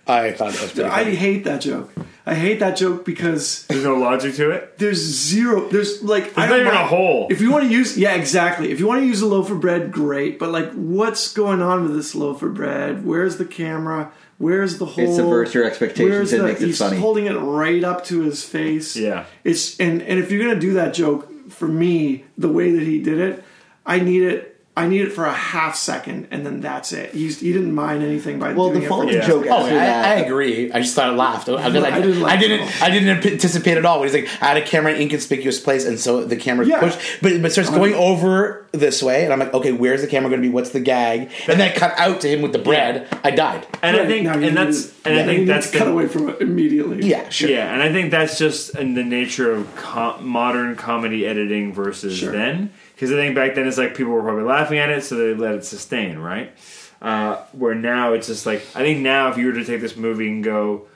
[0.05, 0.89] I thought that was pretty.
[0.89, 1.15] I funny.
[1.15, 1.91] hate that joke.
[2.25, 4.77] I hate that joke because There's no logic to it.
[4.77, 5.67] there's zero.
[5.69, 7.27] There's like I There's not don't even a mind- hole.
[7.29, 8.71] If you want to use, yeah, exactly.
[8.71, 10.39] If you want to use a loaf of bread, great.
[10.39, 13.05] But like, what's going on with this loaf of bread?
[13.05, 14.11] Where's the camera?
[14.39, 15.15] Where's the hole?
[15.15, 16.97] subverts your expectations Where's and makes it he's funny.
[16.97, 18.97] holding it right up to his face.
[18.97, 19.25] Yeah.
[19.45, 23.01] It's and and if you're gonna do that joke, for me, the way that he
[23.01, 23.43] did it,
[23.85, 24.52] I need it.
[24.75, 27.11] I need it for a half second, and then that's it.
[27.13, 28.89] He, he didn't mind anything by well, doing the it.
[28.89, 29.27] for following Yeah.
[29.27, 30.05] joke Oh, after I, that.
[30.17, 30.71] I agree.
[30.71, 31.47] I just thought I laughed.
[31.47, 31.69] I, I, I
[32.01, 32.81] didn't I didn't.
[32.81, 33.99] I didn't anticipate at all.
[33.99, 36.65] When he's like, I had a camera in an inconspicuous place, and so the camera
[36.65, 36.79] Yeah.
[36.79, 40.31] pushed, but but starts going over this way, and I'm like, okay, where's the camera
[40.31, 40.51] going to be?
[40.51, 41.31] What's the gag?
[41.47, 43.07] And then it cut out to him with the bread.
[43.23, 43.67] I died.
[43.83, 45.85] And I think, now and that's, to- and yeah, I think need that's to cut
[45.85, 47.05] the, away from it immediately.
[47.07, 47.47] Yeah, sure.
[47.51, 52.17] Yeah, and I think that's just in the nature of com- modern comedy editing versus
[52.17, 52.31] Sure.
[52.31, 52.71] then.
[52.95, 55.33] Because I think back then it's like people were probably laughing at it, so they
[55.33, 56.53] let it sustain, right?
[57.01, 59.97] Uh, where now it's just like I think now if you were to take this
[59.97, 60.87] movie and go,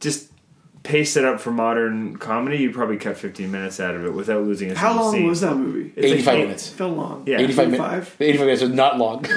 [0.00, 0.30] just
[0.84, 4.44] paste it up for modern comedy, you'd probably cut 15 minutes out of it without
[4.44, 5.26] losing a How long scene.
[5.26, 5.92] was that movie?
[5.96, 6.70] It's 85 eight- minutes.
[6.70, 7.22] It felt long.
[7.26, 7.38] Yeah.
[7.38, 7.90] 85 85?
[7.90, 8.10] minutes.
[8.20, 9.24] 85 minutes was not long.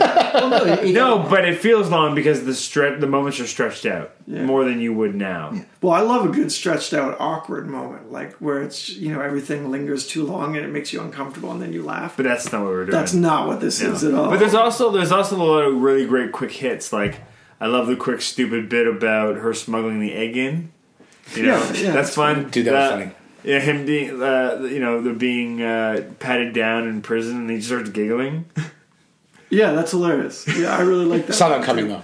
[0.94, 4.44] No, but it feels long because the stre- the moments are stretched out Yeah.
[4.44, 5.54] more than you would now.
[5.82, 9.72] Well, I love a good stretched out awkward moment, like where it's you know everything
[9.72, 12.16] lingers too long and it makes you uncomfortable, and then you laugh.
[12.18, 12.92] But that's not what we're doing.
[12.92, 13.94] That's not what this No.
[13.94, 14.30] is at all.
[14.30, 16.92] But there's also there's also a lot of really great quick hits.
[16.94, 17.22] Like
[17.60, 20.72] I love the quick stupid bit about her smuggling the egg in.
[21.36, 22.50] You know, Yeah, yeah, that's fun.
[22.50, 23.12] Dude, that was funny.
[23.44, 27.62] Yeah, him being uh, you know the being uh, patted down in prison and he
[27.62, 28.46] starts giggling.
[29.50, 30.46] yeah, that's hilarious.
[30.58, 31.34] Yeah, I really like that.
[31.34, 32.02] Saw that coming though.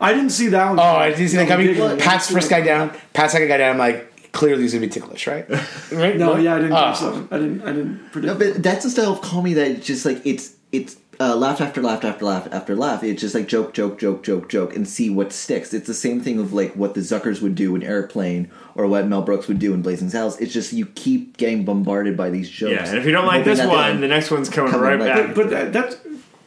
[0.00, 0.78] I didn't see that one.
[0.80, 1.66] Oh, I didn't see that coming.
[1.68, 1.98] Giggling.
[1.98, 2.90] Pats first guy down.
[3.12, 3.72] Pats second guy down.
[3.72, 5.48] I'm like, clearly he's gonna be ticklish, right?
[5.92, 6.16] right?
[6.16, 6.92] No, yeah, I didn't Ah.
[6.92, 7.28] so.
[7.30, 7.62] I didn't.
[7.62, 8.32] I didn't predict.
[8.32, 11.80] No, but that's a style of comedy that just like it's it's uh, laugh after
[11.80, 13.04] laugh after laugh after laugh.
[13.04, 15.72] It's just like joke, joke, joke, joke, joke, and see what sticks.
[15.72, 19.06] It's the same thing of like what the Zuckers would do in Airplane or what
[19.06, 20.40] Mel Brooks would do in Blazing Saddles.
[20.40, 22.72] It's just you keep getting bombarded by these jokes.
[22.72, 25.26] Yeah, and if you don't like this one, the next one's coming, Coming right right
[25.26, 25.34] back.
[25.36, 25.96] but that, that's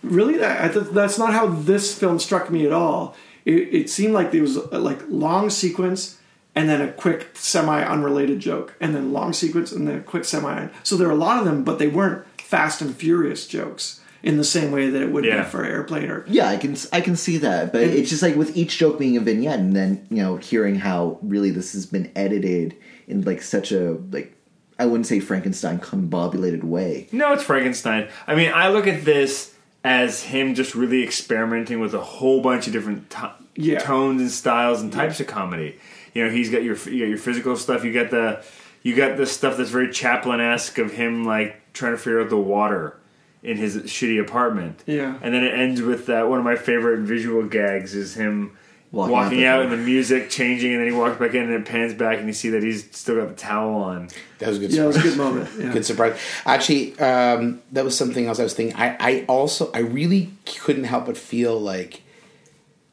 [0.03, 0.93] really that.
[0.93, 3.15] That's not how this film struck me at all.
[3.45, 6.19] It, it seemed like there was a, like long sequence
[6.53, 10.25] and then a quick semi unrelated joke, and then long sequence and then a quick
[10.25, 10.67] semi.
[10.83, 14.37] So there were a lot of them, but they weren't fast and furious jokes in
[14.37, 15.43] the same way that it would Yeah.
[15.43, 18.35] be for airplane or Yeah, I can I can see that, but it's just like
[18.35, 21.85] with each joke being a vignette, and then you know hearing how really this has
[21.85, 22.75] been edited
[23.07, 24.33] in like such a like
[24.77, 27.07] I wouldn't say Frankenstein combobulated way.
[27.13, 28.07] No, it's Frankenstein.
[28.27, 29.53] I mean, I look at this
[29.85, 33.79] as him just really experimenting with a whole bunch of different to- Yeah.
[33.79, 35.75] tones and styles and types of comedy.
[36.13, 37.85] You know, he's got your you got your physical stuff.
[37.85, 38.39] You got the
[38.83, 42.29] you got the stuff that's very Chaplin esque of him like trying to figure out
[42.29, 42.97] the water
[43.45, 44.83] in his shitty apartment.
[44.85, 45.17] Yeah.
[45.21, 46.27] and then it ends with that.
[46.29, 48.57] One of my favorite visual gags is him.
[48.91, 51.53] Walking Walking, out out and the music changing, and then he walks back in and
[51.53, 54.07] it pans back, and you see that he's still got the towel on.
[54.39, 54.71] That was a good.
[54.71, 55.49] yeah, it was a good moment.
[55.59, 55.73] Yeah.
[55.73, 56.17] Good surprise.
[56.45, 58.77] Actually, um, that was something else I was thinking.
[58.77, 62.03] I, I also I really couldn't help but feel like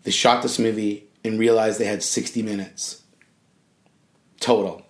[0.03, 3.03] they shot this movie and realized they had sixty minutes
[4.40, 4.82] total,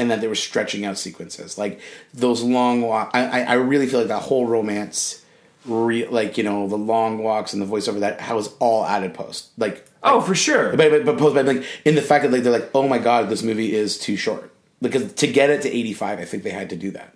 [0.00, 1.78] and that they were stretching out sequences like
[2.14, 3.10] those long walk.
[3.12, 5.24] I, I I really feel like that whole romance,
[5.64, 9.14] re, like you know the long walks and the voiceover that how was all added
[9.14, 9.86] post like.
[10.02, 10.74] Oh, for sure.
[10.74, 12.96] But, but, but post, but like in the fact that like they're like, oh my
[12.96, 14.50] god, this movie is too short.
[14.80, 17.14] Because to get it to eighty five, I think they had to do that.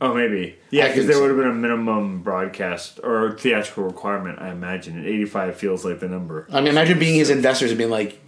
[0.00, 0.58] Oh, maybe.
[0.70, 4.98] Yeah, because there would have been a minimum broadcast or theatrical requirement, I imagine.
[4.98, 6.46] And 85 feels like the number.
[6.52, 8.20] I mean, imagine being his investors and being like,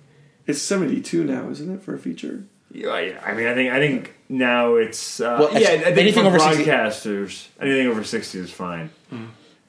[0.46, 2.44] It's seventy two now, isn't it, for a feature?
[2.80, 3.20] Yeah, yeah.
[3.24, 5.68] I mean, I think I think now it's uh, Well, yeah.
[5.68, 8.90] I think anything for over 60 broadcasters, anything over 60 is fine.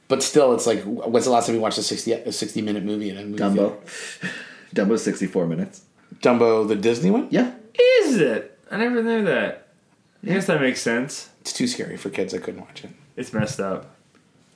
[0.07, 2.84] but still, it's like, when's the last time you watched a 60, a 60 minute
[2.84, 4.36] movie in a movie Dumbo, theater?
[4.76, 5.82] Dumbo's sixty four minutes.
[6.22, 7.28] Dumbo, the Disney one?
[7.32, 7.53] Yeah,
[8.01, 8.60] Is it?
[8.70, 9.68] I never knew that.
[10.24, 11.30] I guess that makes sense.
[11.41, 12.34] It's too scary for kids.
[12.34, 12.91] I couldn't watch it.
[13.16, 13.95] It's messed up.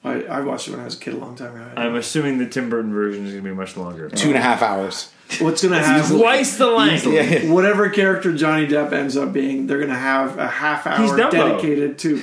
[0.04, 1.72] I, I watched it when I was a kid a long time ago.
[1.78, 4.10] I'm assuming the Tim Burton version is going to be much longer.
[4.10, 5.12] Two and a half hours.
[5.40, 6.18] What's going to happen?
[6.18, 7.06] Twice the length.
[7.08, 7.50] Yeah.
[7.52, 11.32] whatever character Johnny Depp ends up being, they're gonna have a half He's hour Dumbo.
[11.32, 12.22] dedicated to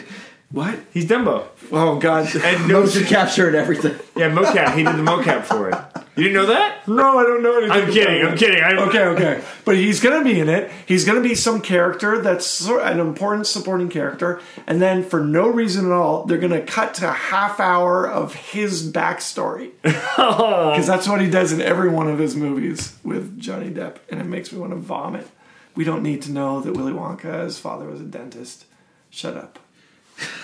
[0.52, 0.80] what?
[0.92, 1.46] He's Dumbo.
[1.70, 2.34] Oh God!
[2.34, 3.96] And no, motion capture and everything.
[4.16, 4.76] yeah, mocap.
[4.76, 5.76] He did the mocap for it.
[6.16, 6.88] You didn't know that?
[6.88, 7.70] no, I don't know anything.
[7.70, 8.26] I'm kidding.
[8.26, 8.62] I'm kidding.
[8.62, 10.70] I'm, Okay, okay, but he's gonna be in it.
[10.86, 15.48] He's gonna be some character that's sort an important supporting character, and then for no
[15.48, 20.70] reason at all, they're gonna cut to a half hour of his backstory oh.
[20.72, 24.20] because that's what he does in every one of his movies with Johnny Depp, and
[24.20, 25.28] it makes me want to vomit.
[25.76, 28.66] We don't need to know that Willy Wonka's father was a dentist.
[29.10, 29.60] Shut up.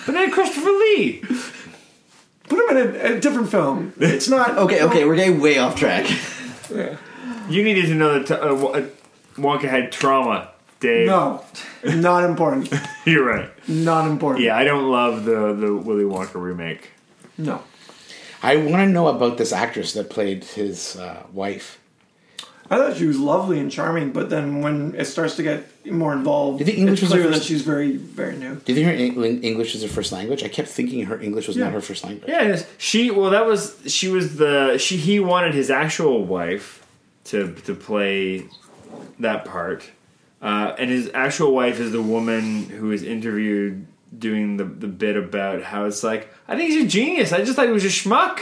[0.05, 1.21] But then Christopher Lee.
[2.49, 3.93] Put him in a, a different film.
[3.99, 6.09] It's not Okay, okay, we're getting way off track.
[6.73, 6.97] Yeah.
[7.49, 8.85] You needed to know that uh, Wa- uh,
[9.35, 10.49] Wonka had trauma,
[10.79, 11.07] Dave.
[11.07, 11.43] No,
[11.83, 12.71] not important.
[13.05, 13.49] You're right.
[13.67, 14.43] Not important.
[14.45, 16.89] Yeah, I don't love the the Willy Wonka remake.
[17.37, 17.61] No.
[18.43, 21.79] I want to know about this actress that played his uh, wife.
[22.69, 26.11] I thought she was lovely and charming, but then when it starts to get more
[26.13, 28.55] involved, Do you think English it's was her clear that she's very, very new.
[28.55, 30.43] Do you think her English is her first language?
[30.43, 31.65] I kept thinking her English was Yeah.
[31.65, 32.27] not her first language.
[32.29, 32.65] Yeah, it is.
[32.77, 33.09] she.
[33.11, 34.97] Well, that was she was the she.
[34.97, 36.85] He wanted his actual wife
[37.25, 38.45] to to play
[39.19, 39.89] that part,
[40.41, 43.87] uh, and his actual wife is the woman who is interviewed
[44.17, 47.31] doing the the bit about how it's like I think he's a genius.
[47.31, 48.39] I just thought he was a schmuck.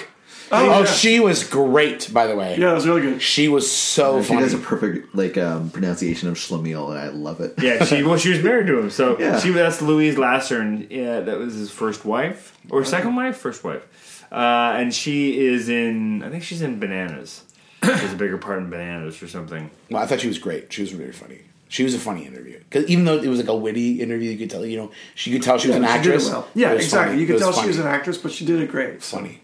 [0.51, 0.85] Oh, Oh, yeah.
[0.85, 2.55] she was great, by the way.
[2.57, 3.21] yeah, it was really good.
[3.21, 4.23] She was so funny.
[4.23, 4.41] She funny.
[4.41, 7.55] does a perfect like um, pronunciation of Schlemiel, and I love it.
[7.61, 9.39] Yeah, she well she was married to him, so Yeah.
[9.39, 13.63] she that's Louise Lasser, and yeah, that was his first wife or second wife, first
[13.63, 17.43] wife, uh, and she is in I think she's in Bananas.
[17.81, 19.69] There's a bigger part in Bananas or something.
[19.91, 20.73] Well, I thought she was great.
[20.73, 21.41] She was really funny.
[21.69, 24.37] She was a funny interview because even though it was like a witty interview, you
[24.37, 26.29] could tell you know she could tell she was Yeah, an she did it actress.
[26.29, 26.47] well.
[26.55, 27.07] It Yeah, was exactly.
[27.13, 27.21] funny.
[27.21, 27.63] You could tell funny.
[27.63, 29.01] she was an actress, but she did it great.
[29.03, 29.41] funny.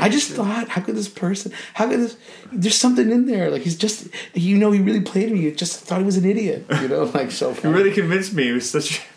[0.00, 1.52] I just thought, how could this person?
[1.74, 2.16] How could this?
[2.52, 3.50] There's something in there.
[3.50, 5.40] Like he's just, you know, he really played me.
[5.40, 6.66] You just thought he was an idiot.
[6.80, 7.50] You know, like so.
[7.50, 7.74] It Funny.
[7.74, 8.48] really convinced me.
[8.48, 9.02] It was such.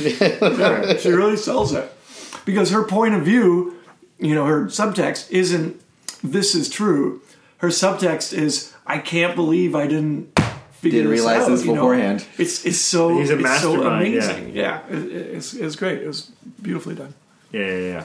[0.00, 1.92] Yeah, she really sells it
[2.46, 3.76] because her point of view,
[4.18, 5.78] you know, her subtext isn't
[6.22, 7.20] "this is true."
[7.58, 10.34] Her subtext is "I can't believe I didn't."
[10.82, 11.74] Didn't this realize out," this you know?
[11.74, 12.24] beforehand.
[12.38, 14.22] It's it's so He's a it's so mastermind, yeah.
[14.30, 14.56] amazing.
[14.56, 16.00] Yeah, it, it's it's great.
[16.00, 16.30] It was
[16.62, 17.12] beautifully done.
[17.52, 18.04] Yeah, yeah, yeah.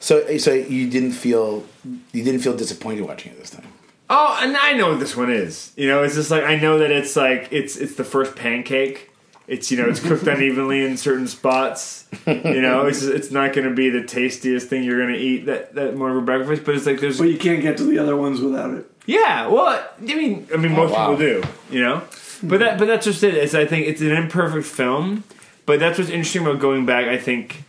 [0.00, 1.64] So, so you didn't feel,
[2.12, 3.66] you didn't feel disappointed watching it this time.
[4.10, 5.72] Oh, and I know what this one is.
[5.76, 9.10] You know, it's just like I know that it's like it's it's the first pancake.
[9.46, 12.06] It's you know it's cooked unevenly in certain spots.
[12.26, 15.44] You know, it's it's not going to be the tastiest thing you're going to eat
[15.46, 16.64] that that morning for breakfast.
[16.64, 18.90] But it's like there's But you can't get to the other ones without it.
[19.04, 19.46] yeah.
[19.46, 21.10] Well, I mean, I mean oh, most wow.
[21.10, 21.42] people do.
[21.70, 22.02] You know,
[22.42, 23.34] but that but that's just it.
[23.34, 25.24] It's I think it's an imperfect film.
[25.66, 27.08] But that's what's interesting about going back.
[27.08, 27.64] I think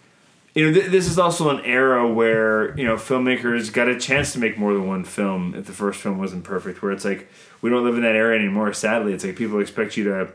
[0.59, 4.33] you know, th- this is also an era where you know filmmakers got a chance
[4.33, 6.81] to make more than one film if the first film wasn't perfect.
[6.81, 7.29] Where it's like
[7.61, 8.73] we don't live in that era anymore.
[8.73, 10.33] Sadly, it's like people expect you to,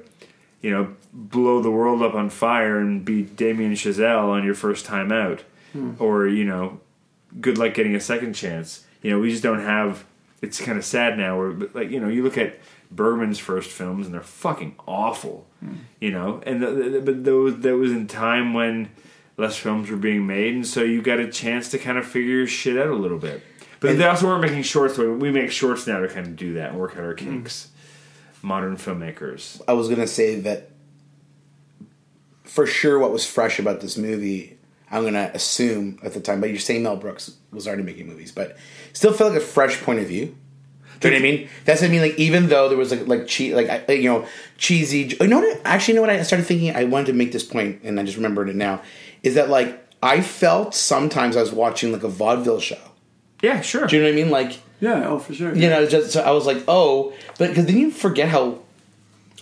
[0.62, 4.86] you know, blow the world up on fire and be Damien Chazelle on your first
[4.86, 5.42] time out,
[5.74, 5.92] hmm.
[5.98, 6.80] or you know,
[7.38, 8.86] good luck getting a second chance.
[9.02, 10.06] You know, we just don't have.
[10.40, 11.36] It's kind of sad now.
[11.36, 12.58] Where like you know, you look at
[12.90, 15.46] Bergman's first films and they're fucking awful.
[15.60, 15.74] Hmm.
[16.00, 18.88] You know, and the, but those that was in time when
[19.36, 22.36] less films were being made, and so you got a chance to kind of figure
[22.36, 23.42] your shit out a little bit.
[23.80, 24.96] But they also weren't making shorts.
[24.96, 27.68] So we make shorts now to kind of do that and work out our kinks.
[28.40, 29.60] Modern filmmakers.
[29.68, 30.70] I was gonna say that
[32.44, 34.58] for sure what was fresh about this movie,
[34.90, 38.32] I'm gonna assume at the time, but you're saying Mel Brooks was already making movies,
[38.32, 38.56] but
[38.92, 40.36] still felt like a fresh point of view.
[41.00, 41.48] Do you know what I mean?
[41.64, 42.00] That's what I mean.
[42.00, 44.26] Like even though there was like like che- like you know
[44.56, 45.16] cheesy.
[45.20, 45.60] You know what?
[45.64, 46.10] Actually, you know what?
[46.10, 46.74] I started thinking.
[46.74, 48.80] I wanted to make this point, and I just remembered it now.
[49.24, 52.78] Is that like I felt sometimes I was watching like a vaudeville show.
[53.42, 53.86] Yeah, sure.
[53.86, 54.30] Do you know what I mean?
[54.30, 55.54] Like Yeah, oh for sure.
[55.54, 58.58] you know, just so I was like, oh, but because then you forget how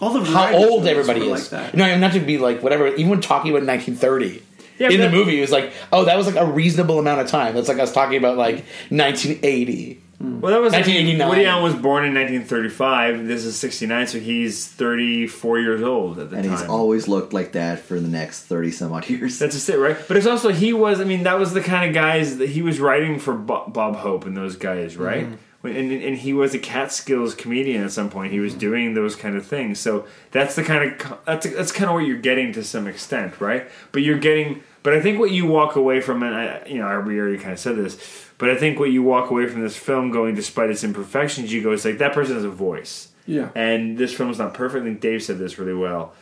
[0.01, 1.53] all the how old everybody is.
[1.53, 1.74] Like that.
[1.76, 2.89] No, not to be like whatever.
[2.89, 4.43] Even when talking about 1930
[4.78, 7.28] Yeah, in the movie, it was like, oh, that was like a reasonable amount of
[7.28, 7.55] time.
[7.55, 10.01] That's like I was talking about like 1980.
[10.23, 10.41] Mm.
[10.41, 11.29] Well, that was 1989.
[11.29, 13.27] Woody Allen was born in 1935.
[13.27, 16.53] This is 69, so he's 34 years old at the And time.
[16.53, 19.39] And he's always looked like that for the next 30 some odd years.
[19.39, 19.97] That's just it, right?
[20.07, 21.01] But it's also he was.
[21.01, 23.97] I mean, that was the kind of guys that he was writing for Bob, Bob
[23.97, 25.25] Hope and those guys, right?
[25.25, 28.33] When- And, and he was a Catskills comedian at some point.
[28.33, 29.79] He was doing those kind of things.
[29.79, 33.41] So that's the kind of that's that's kind of what you're getting to some extent,
[33.41, 33.71] right?
[33.93, 34.63] But you're getting.
[34.83, 37.39] But I think what you walk away from, and I, you know, I- we already
[37.39, 37.97] kind of said this,
[38.39, 41.63] but I think what you walk away from this film going, despite its imperfections, you
[41.63, 43.11] go, it's like that person has a voice.
[43.25, 43.51] Yeah.
[43.55, 44.83] And this film is not perfect.
[44.83, 46.13] I think Dave said this really well.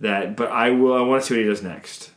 [0.00, 0.92] That, but I will.
[0.92, 2.10] I want to see what he does next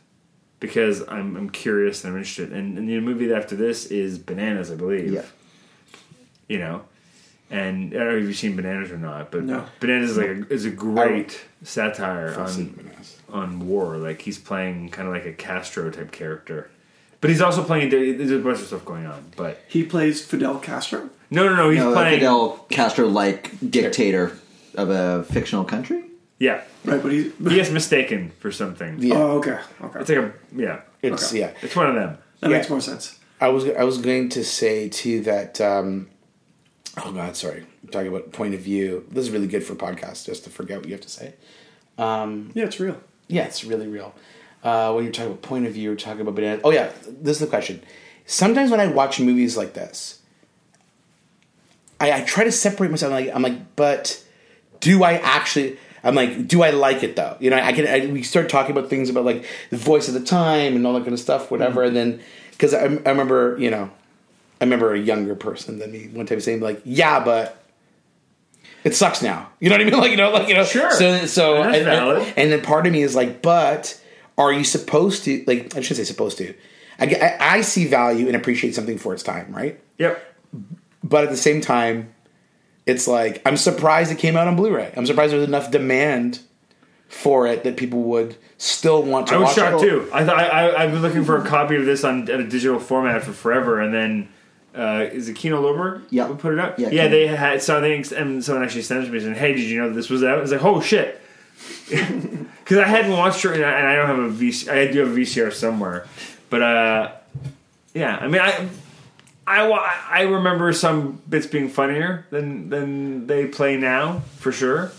[0.60, 2.52] because I'm, I'm curious and I'm interested.
[2.52, 5.12] And, and the movie after this is Bananas, I believe.
[5.12, 5.22] Yeah.
[6.48, 6.82] You know,
[7.50, 9.64] and I don't know if you've seen Bananas or not, but No.
[9.80, 12.90] Bananas is like a, is a great satire I've on
[13.32, 13.96] on war.
[13.96, 16.70] Like he's playing kind of like a Castro type character,
[17.20, 17.90] but he's also playing.
[17.90, 21.10] There's a bunch of stuff going on, but He plays Fidel Castro.
[21.30, 21.70] no, no, no.
[21.70, 22.18] He's no, playing.
[22.20, 24.36] Fidel Castro like dictator
[24.74, 26.02] of a fictional country?
[26.40, 27.32] Yeah, Right, but he's.
[27.38, 28.96] he gets mistaken for something.
[28.98, 29.58] Yeah, Oh, okay.
[29.82, 30.00] Okay.
[30.00, 30.80] It's like a yeah.
[31.00, 31.40] it's okay.
[31.40, 31.52] yeah.
[31.62, 32.18] It's one of them.
[32.40, 32.56] that yeah.
[32.58, 33.18] makes more sense.
[33.40, 35.60] I was I was going to say too that.
[35.60, 36.08] Um,
[36.98, 37.64] oh God, sorry.
[37.82, 39.06] I'm talking about point of view.
[39.10, 41.34] This is really good for podcasts, just to forget what you have to say.
[41.98, 43.00] Um, Yeah, it's real.
[43.28, 44.14] Yeah, it's really real.
[44.62, 46.62] Uh, when you're talking about point of view, you're talking about bananas.
[46.64, 47.82] Oh yeah, this is the question.
[48.26, 50.20] Sometimes when I watch movies like this,
[52.00, 53.12] I, I try to separate myself.
[53.12, 54.24] I'm like, I'm like, but
[54.80, 55.78] do I actually?
[56.02, 57.36] I'm like, do I like it though?
[57.40, 57.86] You know, I can.
[57.86, 60.94] I, we start talking about things about like the voice of the time and all
[60.94, 61.82] that kind of stuff, whatever.
[61.82, 62.20] And then
[62.50, 63.90] because I, I remember, you know,
[64.64, 67.62] I remember a younger person than me one time saying like, yeah, but
[68.82, 69.50] it sucks now.
[69.60, 69.94] You know what I mean?
[70.00, 70.64] Like you know, like you know.
[70.64, 70.90] Sure.
[70.90, 74.00] So so and, and- and then part of me is like, but
[74.38, 75.44] are you supposed to?
[75.46, 76.54] Like I shouldn't say supposed to.
[76.98, 79.80] I, I, I see value and appreciate something for its time, right?
[79.98, 80.36] Yep.
[81.02, 82.14] But at the same time,
[82.86, 84.92] it's like I'm surprised it came out on Blu-ray.
[84.96, 86.40] I'm surprised there was enough demand
[87.08, 89.88] for it that people would still want to I was shocked it.
[89.88, 90.10] too.
[90.12, 92.78] I thought I, I I've been looking for a copy of this on a digital
[92.78, 94.28] format for forever, and then
[94.74, 96.02] uh, is it Kino Lorber?
[96.10, 96.26] Yeah.
[96.26, 96.78] who put it up.
[96.78, 97.04] Yeah, yeah.
[97.04, 97.10] Kino.
[97.10, 99.62] They had so I think and someone actually sent it to me saying, "Hey, did
[99.62, 101.20] you know this was out?" I was like, "Oh shit,"
[101.88, 104.68] because I hadn't watched it, and I, and I don't have a VC.
[104.68, 106.06] I do have a VCR somewhere,
[106.50, 107.12] but uh,
[107.94, 108.16] yeah.
[108.16, 108.68] I mean, I.
[109.46, 109.60] I,
[110.08, 114.90] I remember some bits being funnier than than they play now, for sure.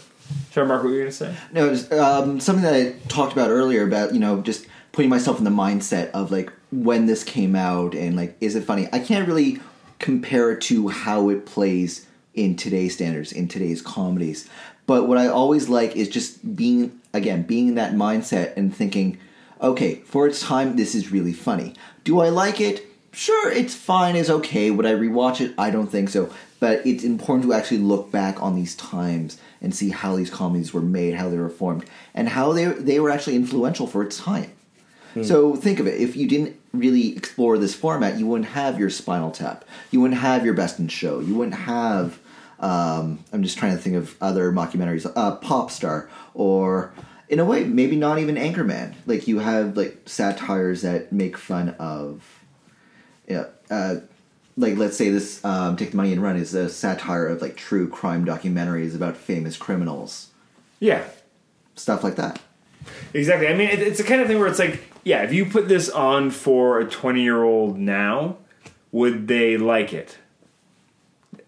[0.51, 1.35] Sorry, Mark, what were you going to say?
[1.51, 5.37] No, was um, something that I talked about earlier about you know just putting myself
[5.39, 8.87] in the mindset of like when this came out and like is it funny?
[8.93, 9.59] I can't really
[9.99, 14.49] compare it to how it plays in today's standards in today's comedies.
[14.87, 19.17] But what I always like is just being again being in that mindset and thinking,
[19.61, 21.73] okay, for its time, this is really funny.
[22.05, 22.85] Do I like it?
[23.11, 24.71] Sure, it's fine, it's okay.
[24.71, 25.53] Would I rewatch it?
[25.57, 26.33] I don't think so.
[26.61, 30.73] But it's important to actually look back on these times and see how these comedies
[30.73, 31.83] were made, how they were formed,
[32.13, 34.51] and how they they were actually influential for its time.
[35.23, 38.89] So think of it: if you didn't really explore this format, you wouldn't have your
[38.89, 42.19] Spinal Tap, you wouldn't have your Best in Show, you wouldn't have
[42.59, 45.05] Um, I'm just trying to think of other mockumentaries.
[45.15, 46.93] Uh, Popstar, or
[47.27, 48.93] in a way, maybe not even Anchorman.
[49.05, 52.23] Like you have like satires that make fun of,
[53.27, 53.45] yeah.
[53.69, 53.97] Uh,
[54.57, 57.57] like let's say this um, take the money and run is a satire of like
[57.57, 60.29] true crime documentaries about famous criminals
[60.79, 61.03] Yeah,
[61.75, 62.39] stuff like that
[63.13, 63.47] exactly.
[63.47, 65.67] I mean, it, it's the kind of thing where it's like, yeah, if you put
[65.67, 68.37] this on for a twenty-year-old now,
[68.91, 70.17] would they like it?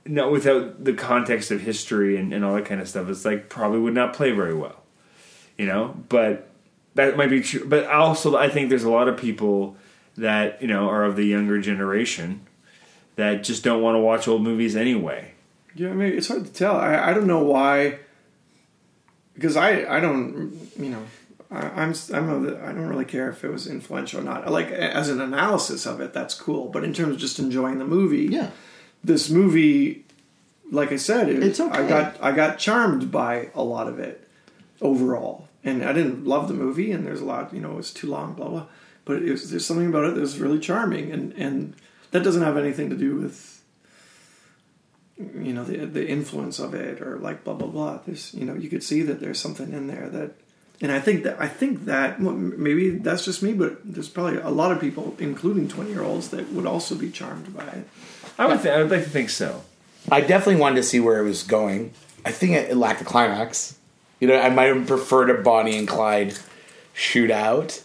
[0.06, 3.50] No, without the context of history and, and all that kind of stuff, it's like
[3.50, 4.84] probably would not play very well.
[5.58, 6.50] You know, but
[6.96, 7.66] that might be true.
[7.66, 9.76] But also, I think there's a lot of people
[10.18, 12.46] that you know are of the younger generation
[13.16, 15.34] that just don't want to watch old movies anyway.
[15.76, 16.76] Yeah, I mean, it's hard to tell.
[16.76, 18.00] I, I don't know why.
[19.34, 21.04] Because I, I don't, you know,
[21.50, 24.50] I, I'm I'm of the, I don't really care if it was influential or not.
[24.52, 26.68] Like as an analysis of it, that's cool.
[26.68, 28.52] But in terms of just enjoying the movie, yeah
[29.04, 30.06] this movie,
[30.72, 31.80] like I said, it, It's okay.
[31.80, 34.28] I got I got charmed by a lot of it
[34.82, 36.92] overall, and I didn't love the movie.
[36.92, 38.66] And there's a lot, you know, it was too long, blah blah.
[39.06, 41.74] But it was, there's something about it that was really charming, and and
[42.12, 43.64] that doesn't have anything to do with
[45.18, 48.00] you know the the influence of it or like blah blah blah.
[48.06, 50.34] There's you know you could see that there's something in there that.
[50.82, 54.38] And I think that I think that well, maybe that's just me, but there's probably
[54.40, 57.88] a lot of people, including twenty year olds, that would also be charmed by it.
[58.38, 59.64] I would, th- I would like to think so.
[60.12, 61.94] I definitely wanted to see where it was going.
[62.24, 63.76] I think it, it lacked a climax.
[64.20, 66.38] You know, I might have preferred a Bonnie and Clyde
[66.96, 67.84] shootout.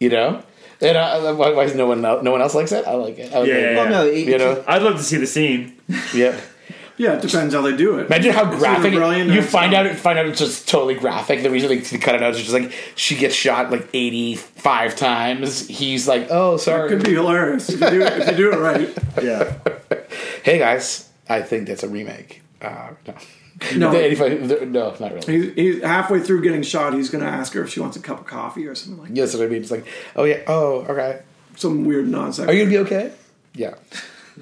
[0.00, 0.42] You know,
[0.82, 2.86] and uh, why, why is no one no one else likes it?
[2.86, 3.32] I like it.
[3.32, 3.60] I like Yeah, it.
[3.60, 3.90] yeah, well yeah.
[3.90, 5.76] no it, You know, I'd love to see the scene.
[6.14, 6.38] yeah.
[6.98, 8.06] Yeah, it depends how they do it.
[8.06, 9.94] Imagine how It's graphic you find out.
[9.96, 11.42] Find out it's just totally graphic.
[11.42, 14.36] The reason they to cut it out is just like she gets shot like eighty
[14.36, 15.66] five times.
[15.68, 16.86] He's like, "Oh, sorry.
[16.86, 18.98] It could be hilarious if you do it, if you do it right.
[19.22, 19.56] Yeah.
[20.42, 22.42] Hey guys, I think that's a remake.
[22.60, 23.14] Uh, no.
[23.74, 23.90] No.
[23.90, 25.40] The 85 no, not really.
[25.40, 26.92] He's, he's halfway through getting shot.
[26.92, 29.12] He's going to ask her if she wants a cup of coffee or something like
[29.14, 29.62] Yes, what I mean.
[29.62, 31.22] It's like, oh yeah, oh okay.
[31.56, 32.48] some weird nonsense.
[32.48, 33.12] Are you gonna be okay?
[33.54, 33.74] Yeah.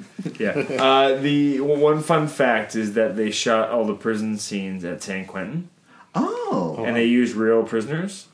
[0.38, 0.50] Yeah.
[0.52, 5.02] Uh, the well, one fun fact is that they shot all the prison scenes at
[5.02, 5.68] San Quentin,
[6.14, 8.26] oh and they used real prisoners.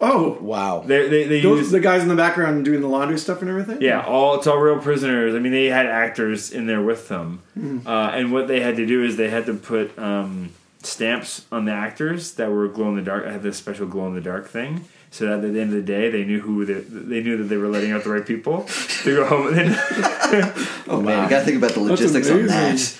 [0.00, 0.82] Oh, Wow.
[0.86, 3.48] They they, they those used the guys in the background doing the laundry stuff and
[3.50, 3.80] everything.
[3.80, 5.34] yeah, all it's all real prisoners.
[5.34, 7.42] I mean, they had actors in there with them,
[7.86, 10.50] uh, and what they had to do is they had to put um,
[10.82, 13.24] stamps on the actors that were glow in the dark.
[13.26, 14.84] I had this special glow in the dark thing.
[15.16, 17.44] So that at the end of the day, they knew who they, they knew that
[17.44, 18.64] they were letting out the right people
[19.02, 19.48] to go home.
[19.48, 19.56] And
[20.30, 20.52] then,
[20.88, 22.98] oh man you gotta think about the logistics on that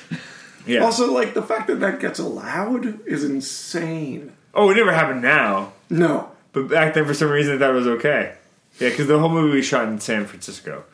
[0.66, 0.80] yeah.
[0.80, 4.32] Also, like the fact that that gets allowed is insane.
[4.54, 5.74] oh, it never happened now.
[5.90, 8.34] No, But back then, for some reason, that was okay.
[8.80, 10.84] Yeah, because the whole movie was shot in San Francisco,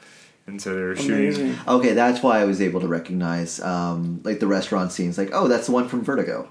[0.47, 1.57] and so they were shooting.
[1.69, 5.47] okay that's why i was able to recognize um, like the restaurant scenes like oh
[5.49, 6.49] that's the one from vertigo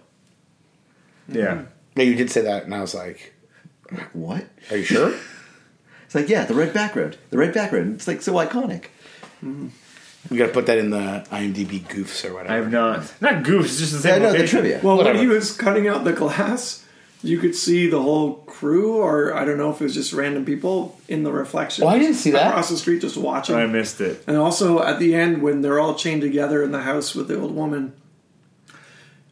[1.28, 1.64] Yeah,
[1.96, 3.34] Yeah, you did say that, and I was like,
[4.14, 5.14] what "Are you sure?"
[6.06, 8.86] it's like yeah the red background the red background it's like so iconic
[10.30, 12.54] we gotta put that in the IMDb goofs or whatever.
[12.54, 13.12] I have not.
[13.22, 13.80] Not goofs.
[13.80, 14.22] Just the yeah same.
[14.22, 14.60] no the location.
[14.60, 15.18] trivia Well, Whatever.
[15.18, 16.86] when he was cutting out the glass,
[17.24, 20.46] you could see the whole crew, or I don't know if it was just random
[20.46, 21.86] people in the reflection.
[21.86, 22.50] Oh, I didn't see that.
[22.50, 23.56] across the street, just watching.
[23.56, 24.24] I missed it.
[24.28, 27.40] And also at the end, when they're all chained together in the house with the
[27.40, 27.94] old woman.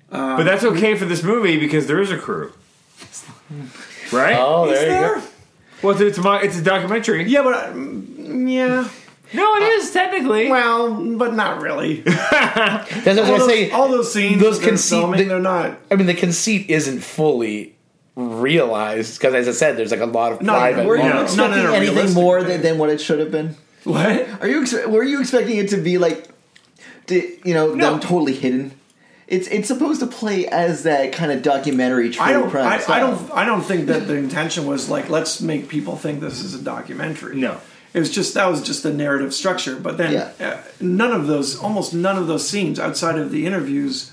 [0.10, 2.52] but that's um, okay for this movie because there is a crew,
[4.14, 4.36] right?
[4.38, 5.16] Oh, Is there you there?
[5.16, 5.24] go.
[5.82, 7.24] Well, it's a mo- it's a documentary.
[7.30, 8.88] Yeah, but mm, yeah.
[9.32, 10.50] No, it is technically.
[10.50, 12.02] Well, but not really.
[12.02, 13.70] That's what I was all, gonna those, say.
[13.72, 15.78] all those scenes, those that they're conceit- filming, the- they're not.
[15.92, 17.76] I mean, the conceit isn't fully
[18.16, 20.86] realized because, as I said, there's like a lot of No, private.
[20.86, 21.10] were you Yeah.
[21.10, 23.56] Not in expecting a anything realistic more than, than what it should have been
[23.86, 24.28] What?
[24.42, 26.28] Are you ex- were you expecting it to be like,
[27.06, 27.92] di- you know, No.
[27.92, 28.72] them totally hidden?
[29.30, 32.50] It's it's supposed to play as that kind of documentary true I don't.
[32.50, 33.32] crime I, I don't.
[33.32, 36.62] I don't think that the intention was like let's make people think this is a
[36.64, 37.36] documentary.
[37.38, 37.62] No.
[37.94, 39.76] It was just that was just the narrative structure.
[39.76, 40.32] But then Yeah.
[40.40, 44.12] uh, none of those, almost none of those scenes outside of the interviews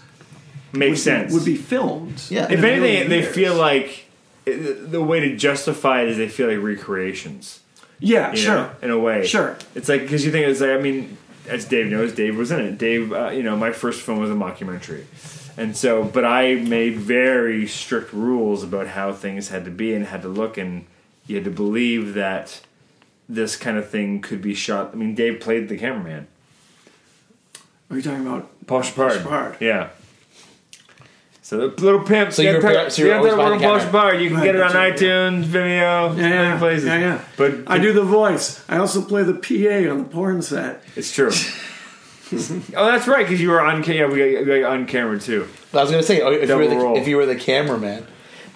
[0.72, 1.32] Makes would, sense.
[1.32, 2.22] would be filmed.
[2.28, 2.44] Yeah.
[2.50, 4.04] if a million anything, they feel like
[4.44, 7.60] the way to justify it is they feel like recreations.
[7.98, 8.54] Yeah, sure.
[8.54, 9.26] know, in a way.
[9.26, 9.56] Sure.
[9.74, 11.16] It's like because you think it's like I mean,
[11.48, 12.78] as Dave knows, Dave was in it.
[12.78, 15.04] Dave, uh, you know, my first film was a mockumentary,
[15.56, 20.06] and so but I made very strict rules about how things had to be and
[20.06, 20.86] had to look, and
[21.26, 22.60] you had to believe that
[23.28, 24.90] this kind of thing could be shot.
[24.92, 26.28] I mean, Dave played the cameraman,
[27.90, 28.66] are you talking about?
[28.66, 29.12] Paul Shepard.
[29.12, 29.56] Shepard.
[29.60, 29.90] Yeah.
[31.46, 32.32] So the little pimp.
[32.32, 34.10] So you you're- gotta- so you're you gotta always work behind on the Paul camera.
[34.10, 34.20] Shepard.
[34.20, 36.84] You can Right, get it on that's it, iTunes, Vimeo, Yeah, yeah, many places.
[36.86, 37.18] yeah, yeah.
[37.36, 38.60] But I do the voice.
[38.68, 40.82] I also play the PA on the porn set.
[40.96, 41.30] It's true.
[42.32, 43.84] Oh, that's right, because you were on.
[43.84, 45.46] ca- Yeah, we got, we got on camera too.
[45.72, 46.96] I was going to say, oh, if you, were the, roll.
[46.96, 48.04] if you were the cameraman,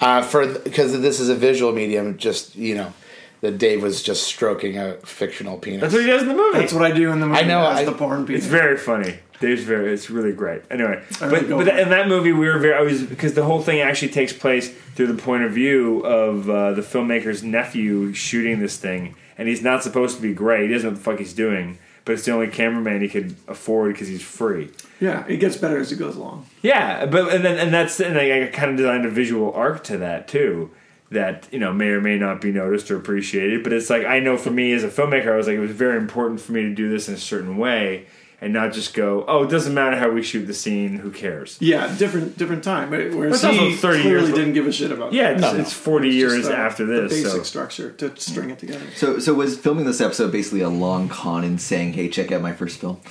[0.01, 2.93] uh, for because this is a visual medium, just you know,
[3.41, 5.80] that Dave was just stroking a fictional penis.
[5.80, 6.59] That's what he does in the movie.
[6.59, 7.41] That's what I do in the movie.
[7.41, 8.38] I know, As I- the porn piece.
[8.38, 9.16] It's very funny.
[9.41, 9.91] Dave's very.
[9.95, 10.61] It's really great.
[10.70, 12.74] Anyway, but but in that movie, we were very.
[12.74, 16.51] I was because the whole thing actually takes place through the point of view of
[16.51, 20.68] uh, the filmmaker's nephew shooting this thing, and he's not supposed to be great.
[20.68, 23.34] He doesn't know what the fuck he's doing, but it's the only cameraman he could
[23.49, 24.68] afford because he's free.
[25.01, 26.45] Yeah, it gets better as it goes along.
[26.61, 29.82] Yeah, but and then and that's and I, I kind of designed a visual arc
[29.84, 30.70] to that too.
[31.11, 34.21] That you know may or may not be noticed or appreciated, but it's like I
[34.21, 36.63] know for me as a filmmaker, I was like it was very important for me
[36.63, 38.07] to do this in a certain way
[38.43, 41.59] and not just go, oh, it doesn't matter how we shoot the scene, who cares?
[41.61, 42.88] Yeah, different different time.
[42.91, 45.12] But whereas It's also he 30 clearly years- didn't give a shit about.
[45.12, 45.32] Yeah, it.
[45.34, 45.59] it's, No, no.
[45.61, 47.12] it's forty It's years just, uh, after the this.
[47.12, 47.43] basic So.
[47.43, 48.84] structure to string it together.
[48.97, 52.41] So, so was filming this episode basically a long con in saying, "Hey, check out
[52.43, 52.99] my first film"?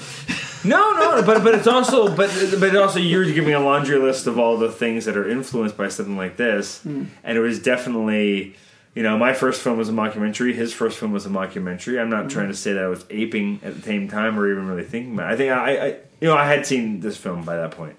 [0.65, 4.38] No, no, but but it's also but but also you're giving a laundry list of
[4.38, 7.03] all the things that are influenced by something like this, Hmm.
[7.23, 8.55] and it was definitely.
[8.96, 10.54] You know, my first film was a mockumentary.
[10.54, 12.02] His first film was a mockumentary.
[12.02, 12.30] I'm not Hmm.
[12.30, 15.14] trying to say that I was aping at the same time or even really thinking
[15.14, 15.32] about.
[15.32, 15.34] it.
[15.34, 15.88] I think I, I,
[16.20, 17.96] you know, I had seen this film by that point.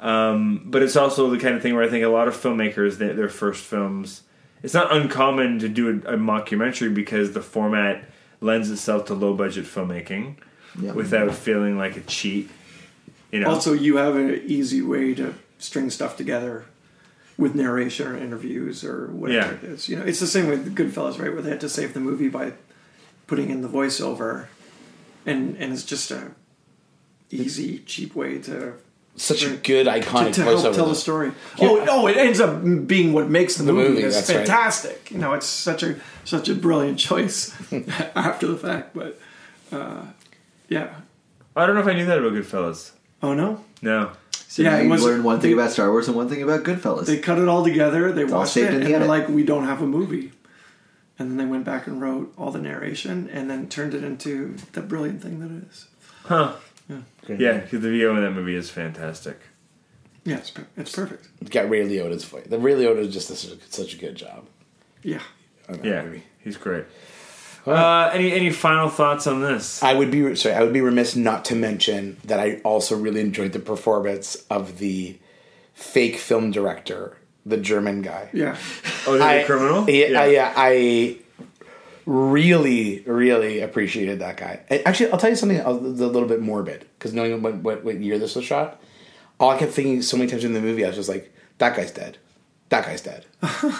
[0.00, 2.98] Um, but it's also the kind of thing where I think a lot of filmmakers,
[2.98, 4.22] they, their first films,
[4.62, 8.04] it's not uncommon to do a, a mockumentary because the format
[8.40, 10.36] lends itself to low budget filmmaking
[10.80, 10.92] Yeah.
[10.92, 12.48] without feeling like a cheat.
[13.32, 16.64] You know, Also, you have an easy way to string stuff together
[17.38, 19.54] with narration or interviews or whatever Yeah.
[19.54, 19.88] it is.
[19.88, 21.32] You know, it's the same with Goodfellas, right?
[21.32, 22.52] Where they had to save the movie by
[23.28, 24.46] putting in the voiceover,
[25.24, 26.32] and and it's just a
[27.30, 28.74] easy, cheap way to
[29.16, 30.62] Such a good to, iconic to help voiceover.
[30.74, 30.88] tell though.
[30.90, 31.32] the story.
[31.60, 33.88] Oh, no, it ends up being what makes the, The movie.
[33.90, 34.38] movie, It's that's right.
[34.38, 35.10] fantastic.
[35.10, 37.52] You know, it's such a such a brilliant choice
[38.16, 38.94] after the fact.
[38.94, 39.20] But
[39.72, 40.02] uh,
[40.68, 40.94] yeah.
[41.56, 42.92] I don't know if I knew that about Goodfellas.
[43.22, 44.12] Oh no, No,
[44.50, 46.64] So Yeah, you was- learned one thing they- about Star Wars and one thing about
[46.64, 47.04] Goodfellas.
[47.06, 48.10] they cut it all together.
[48.12, 49.08] They all watched it, and the they're edit.
[49.08, 50.32] like, "We don't have a movie."
[51.18, 54.54] And then they went back and wrote all the narration, and then turned it into
[54.72, 55.86] the brilliant thing that it is.
[56.24, 56.54] huh?
[57.26, 57.40] Great.
[57.40, 59.38] Yeah, because the VO in that movie is fantastic.
[60.24, 61.28] Yeah, it's, per- it's perfect.
[61.50, 62.46] Got Ray Liotta's voice.
[62.48, 63.34] The Ray Liotta is just a,
[63.70, 64.46] such a good job.
[65.02, 65.20] Yeah.
[65.68, 66.22] on that Yeah, movie.
[66.40, 66.84] he's great.
[67.70, 69.82] Uh, any any final thoughts on this?
[69.82, 70.54] I would be sorry.
[70.54, 74.78] I would be remiss not to mention that I also really enjoyed the performance of
[74.78, 75.18] the
[75.74, 77.16] fake film director,
[77.46, 78.30] the German guy.
[78.32, 78.56] Yeah.
[79.06, 79.88] Oh, the I, criminal.
[79.88, 81.18] Yeah, I- yeah, I
[82.06, 84.60] really, really appreciated that guy.
[84.70, 87.84] And Actually, I'll tell you something a, a little bit morbid because knowing what, what
[87.84, 88.80] what year this was shot,
[89.38, 91.76] all I kept thinking so many times in the movie, I was just like, "That
[91.76, 92.18] guy's dead.
[92.70, 93.24] That guy's dead.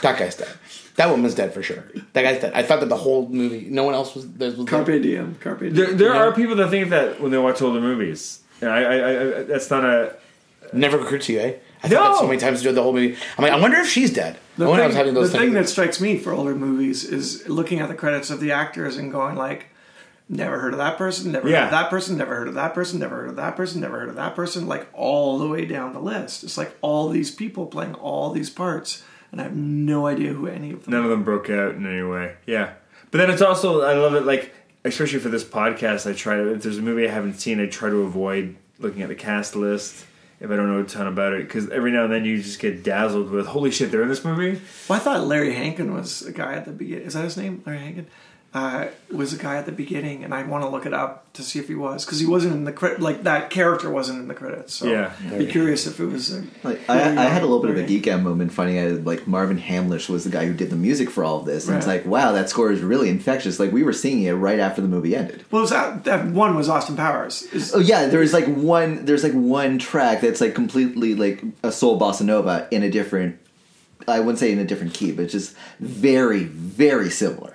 [0.02, 0.48] that guy's dead.
[0.96, 1.84] That woman's dead for sure.
[2.14, 4.30] That guy's dead." I thought that the whole movie, no one else was.
[4.32, 5.36] there was Carpe diem.
[5.40, 5.74] Carpe diem.
[5.74, 6.22] There, there Yeah.
[6.22, 8.40] are people that think that when they watch older movies.
[8.60, 10.16] And I, I, I, I, that's not a.
[10.72, 11.54] Never occurred to you, eh?
[11.82, 13.16] I thought that so many times during the whole movie.
[13.36, 14.36] I'm like, I wonder if she's dead.
[14.56, 16.32] The I wonder if I thing, was having those the thing that strikes me for
[16.32, 19.66] older movies is looking at the credits of the actors and going like,
[20.28, 22.98] never heard of that person, never heard of that person, never heard of that person,
[23.00, 25.92] never heard of that person, never heard of that person, like all the way down
[25.92, 26.44] the list.
[26.44, 29.02] It's like all these people playing all these parts,
[29.32, 30.92] and I have no idea who any of them.
[30.92, 32.36] None of them broke out in any way.
[32.46, 32.74] Yeah,
[33.10, 34.54] but then it's also I love it like
[34.84, 36.08] especially for this podcast.
[36.08, 39.02] I try to if there's a movie I haven't seen, I try to avoid looking
[39.02, 40.04] at the cast list
[40.40, 42.60] if I don't know a ton about it because every now and then you just
[42.60, 44.60] get dazzled with holy shit they're in this movie.
[44.88, 47.06] Well, I thought Larry Hankin was a guy at the beginning.
[47.06, 47.62] Is that his name?
[47.66, 48.06] Larry Hankin
[48.54, 51.42] uh, was a guy at the beginning, and I want to look it up to
[51.42, 52.98] see if he was because he wasn't in the credit.
[52.98, 54.72] Like that character wasn't in the credits.
[54.72, 55.12] So Yeah.
[55.30, 56.32] I'd be curious if it was.
[56.34, 59.04] A, Like, I, I had a little bit of a geek out moment finding out
[59.04, 61.76] like Marvin Hamlisch was the guy who did the music for all of this, and
[61.76, 63.60] it's like, wow, that score is really infectious.
[63.60, 65.44] Like we were singing it right after the movie ended.
[65.50, 67.42] Well, was that, that one was Austin Powers.
[67.42, 71.70] Is, Oh yeah, there's like one there's like one track that's like completely like a
[71.70, 73.38] soul bossa nova in a different
[74.06, 77.52] I wouldn't say in a different key, but just very very similar.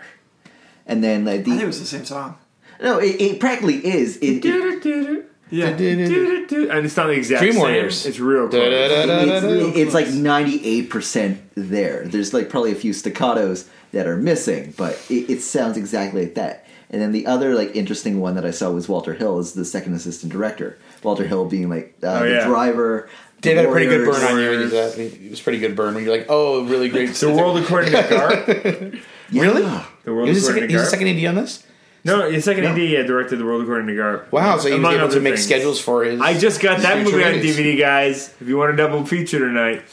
[0.86, 2.38] And then like I think it the was the same song.
[2.82, 4.18] no, it, it practically is.
[4.18, 5.68] It, it, Yeah.
[5.68, 7.62] And it's not the exact Dream same.
[7.62, 8.06] Warriors.
[8.06, 8.64] It's real close.
[8.64, 12.06] it's, it's like ninety eight percent there.
[12.06, 16.36] There's like probably a few staccatos that are missing, but it, it sounds exactly like
[16.36, 16.66] that.
[16.90, 19.66] And then the other like interesting one that I saw was Walter Hill as the
[19.66, 20.78] second assistant director.
[21.04, 23.10] Walter Hill being like uh, Oh, the driver.
[23.42, 24.98] Dave had a pretty good burn on you when you did that.
[24.98, 27.14] It was pretty good burn when you're like, oh, really great.
[27.14, 29.02] The world according to
[29.34, 29.42] Garp.
[29.42, 29.62] Really?
[30.04, 30.90] The world He was, a according second, to he was a Garp.
[30.90, 31.68] second AD on this?
[32.06, 34.32] No, the second AD yeah, directed the world according to Garp.
[34.32, 35.46] Wow, so he was Among able other to make things.
[35.46, 36.20] schedules for his.
[36.20, 37.58] I just got that future movie on movies.
[37.58, 38.34] DVD, guys.
[38.42, 39.84] If you want a double feature tonight,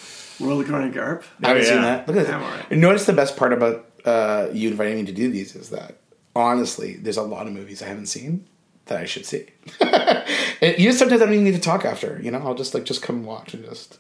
[0.40, 1.22] World According to Garp.
[1.44, 2.08] I haven't Oh, seen that.
[2.08, 2.50] Look at I'm this.
[2.50, 2.72] alright.
[2.72, 5.96] Notice the best part about uh, you inviting me to do these is that
[6.34, 8.46] honestly, there's a lot of movies I haven't seen
[8.86, 9.46] that I should see.
[10.62, 12.20] And you just sometimes I don't even need to talk after.
[12.22, 13.98] You know, I'll just like just come watch and just.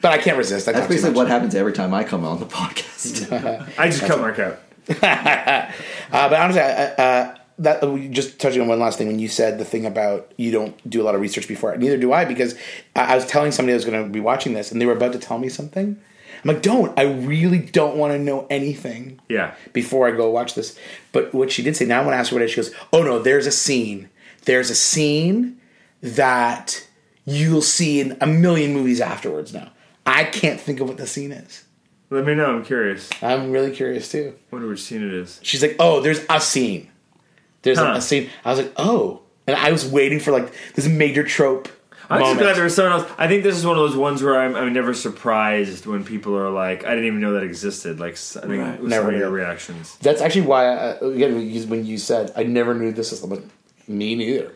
[0.00, 0.68] But I can't resist.
[0.68, 3.32] I That's basically what happens every time I come on the podcast.
[3.78, 4.58] I just cut Mark out.
[6.10, 9.28] Uh, but honestly, I, uh, that uh, just touching on one last thing when you
[9.28, 11.76] said the thing about you don't do a lot of research before.
[11.76, 12.54] Neither do I because
[12.96, 14.94] I, I was telling somebody I was going to be watching this, and they were
[14.94, 16.00] about to tell me something.
[16.42, 16.98] I'm like, don't.
[16.98, 19.54] I really don't want to know anything Yeah.
[19.74, 20.78] before I go watch this.
[21.12, 22.52] But what she did say, now I want to ask her what it is.
[22.52, 24.08] She goes, oh no, there's a scene.
[24.46, 25.60] There's a scene
[26.00, 26.86] that
[27.26, 29.52] you'll see in a million movies afterwards.
[29.52, 29.72] Now
[30.08, 31.64] I can't think of what the scene is.
[32.10, 32.46] Let me know.
[32.56, 33.10] I'm curious.
[33.22, 34.34] I'm really curious too.
[34.50, 35.38] wonder which scene it is.
[35.42, 36.88] She's like, "Oh, there's a scene.
[37.62, 37.94] There's Huh.
[37.96, 41.68] a scene." I was like, "Oh," and I was waiting for like this major trope.
[42.10, 42.40] I'm just moment.
[42.40, 43.10] glad there was someone else.
[43.18, 46.34] I think this is one of those ones where I'm, I'm never surprised when people
[46.38, 48.00] are like, I didn't even know that existed.
[48.00, 48.80] Like, s- I think Right.
[48.80, 49.34] with Never some of your did.
[49.34, 49.94] reactions.
[50.00, 53.22] That's actually why, I, again, when you- when you said I never knew this was
[53.22, 53.42] like,
[53.86, 54.52] me neither.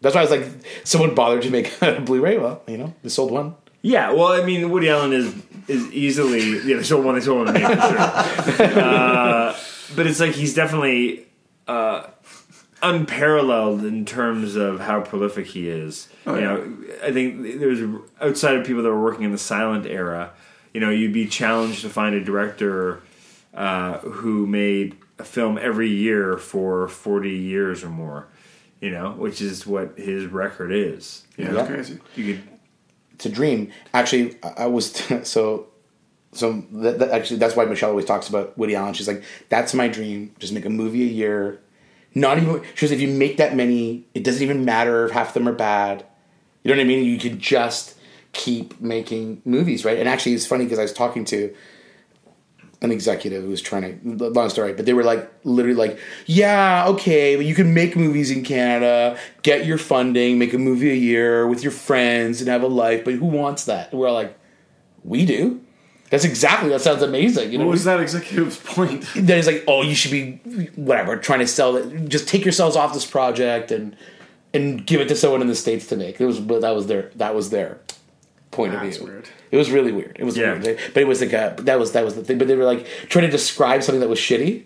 [0.00, 0.46] That's why I was like,
[0.84, 2.38] someone bothered to make a Blu-ray.
[2.38, 3.54] Well, you know, they sold one.
[3.82, 5.34] Yeah, well, I mean, Woody Allen is
[5.68, 6.76] is easily yeah.
[6.76, 7.14] They still one.
[7.16, 8.80] They still want to for sure.
[8.82, 9.56] uh,
[9.96, 11.26] but it's like he's definitely
[11.66, 12.06] uh,
[12.82, 16.08] unparalleled in terms of how prolific he is.
[16.26, 16.46] Oh, you yeah.
[16.48, 17.80] know, I think there's
[18.20, 20.32] outside of people that were working in the silent era.
[20.74, 23.00] You know, you'd be challenged to find a director
[23.54, 28.28] uh, who made a film every year for forty years or more.
[28.80, 31.24] You know, which is what his record is.
[31.36, 32.00] You Yeah, know, crazy.
[32.16, 32.51] you could
[33.24, 33.70] A dream.
[33.94, 34.92] Actually, I I was
[35.28, 35.66] so.
[36.34, 38.94] So that, that actually, that's why Michelle always talks about Woody Allen.
[38.94, 40.34] She's like, "That's my dream.
[40.38, 41.60] Just make a movie a year.
[42.14, 45.28] Not even." She goes, "If you make that many, it doesn't even matter if half
[45.28, 46.04] of them are bad.
[46.62, 47.04] You know what I mean?
[47.04, 47.96] You could just
[48.32, 51.54] keep making movies, right?" And actually, it's funny because I was talking to
[52.82, 56.86] an executive who was trying to long story, but they were like literally like, yeah,
[56.88, 60.94] okay, but you can make movies in Canada, get your funding, make a movie a
[60.94, 63.92] year with your friends and have a life, but who wants that?
[63.92, 64.36] And we're like,
[65.04, 65.60] we do.
[66.10, 67.52] That's exactly that sounds amazing.
[67.52, 69.06] You know, What was that executive's point?
[69.14, 70.32] then it's like, oh, you should be
[70.74, 72.08] whatever trying to sell it.
[72.08, 73.96] Just take yourselves off this project and
[74.52, 76.20] and give it to someone in the states to make.
[76.20, 77.80] It was, but that was their that was their
[78.52, 79.12] point That's of view.
[79.12, 79.28] weird.
[79.50, 80.16] It was really weird.
[80.18, 80.52] It was Yeah.
[80.58, 82.38] weird, but it was like a, that was that was the thing.
[82.38, 84.62] But they were like trying to describe something that was shitty,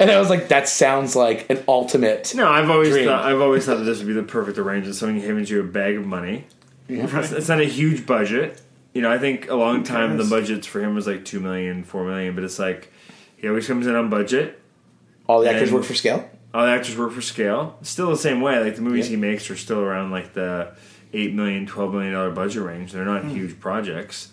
[0.00, 2.34] and I was like, that sounds like an ultimate.
[2.34, 3.04] No, I've always Dream.
[3.06, 4.96] thought I've always thought that this would be the perfect arrangement.
[4.96, 6.46] Someone hands you a bag of money.
[6.88, 8.60] It's, it's not a huge budget.
[8.94, 11.84] You know, I think a long time the budgets for him was like two million,
[11.84, 12.90] four million, but it's like
[13.36, 14.58] he always comes in on budget.
[15.28, 16.30] All the actors work for scale.
[16.54, 17.76] All the actors work for scale.
[17.82, 18.58] Still the same way.
[18.60, 19.16] Like the movies Yeah.
[19.16, 20.72] he makes are still around like the
[21.16, 22.92] eight million, twelve million dollar budget range.
[22.92, 23.30] They're not hmm.
[23.30, 24.30] huge projects.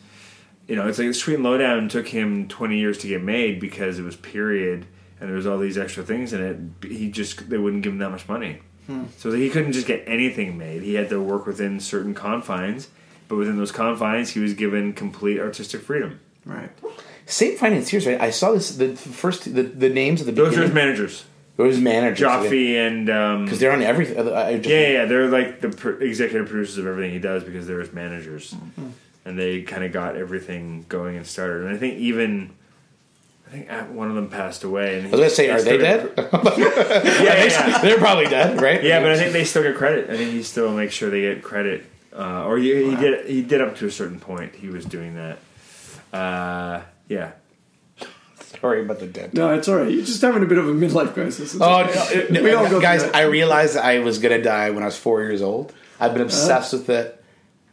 [0.67, 3.99] You know, it's like Sweet and Lowdown took him twenty years to get made because
[3.99, 4.85] it was period
[5.23, 6.91] and there was all these extra things in it.
[6.91, 9.05] He just they wouldn't give him that much money, hmm.
[9.17, 10.81] so he couldn't just get anything made.
[10.83, 12.89] He had to work within certain confines,
[13.29, 16.19] but within those confines, he was given complete artistic freedom.
[16.45, 16.69] Right.
[17.25, 18.19] Same financiers, right?
[18.19, 20.73] I saw this the first the, the names of the Those are his
[21.57, 21.83] beginning.
[21.83, 24.27] managers, Those managers, Joffe and um, because they're on everything.
[24.29, 27.67] I I just, Yeah, yeah, they're like the executive producers of everything he does because
[27.67, 28.55] they're his managers,
[29.25, 31.65] and they kind of got everything going and started.
[31.65, 32.51] And I think even,
[33.47, 34.97] I think one of them passed away.
[34.99, 36.11] And I was gonna say, are they dead?
[36.57, 37.81] Yeah, yeah, yeah.
[37.81, 38.83] They're probably dead, right?
[38.83, 40.09] yeah, but I think they still get credit.
[40.09, 41.85] I think he still makes sure they get credit,
[42.15, 43.25] uh, or he, he did.
[43.27, 44.55] He did up to a certain point.
[44.55, 45.37] He was doing that.
[46.11, 47.31] Uh, yeah,
[48.59, 49.33] Sorry about the dead.
[49.33, 49.89] No, it's all right.
[49.91, 51.53] You're just having a bit of a midlife crisis.
[51.53, 52.27] It's Oh, okay.
[52.29, 53.03] no, no, We all go guys!
[53.03, 55.73] I realized I was gonna die when I was four years old.
[55.99, 56.25] I've been uh-huh.
[56.25, 57.23] obsessed with it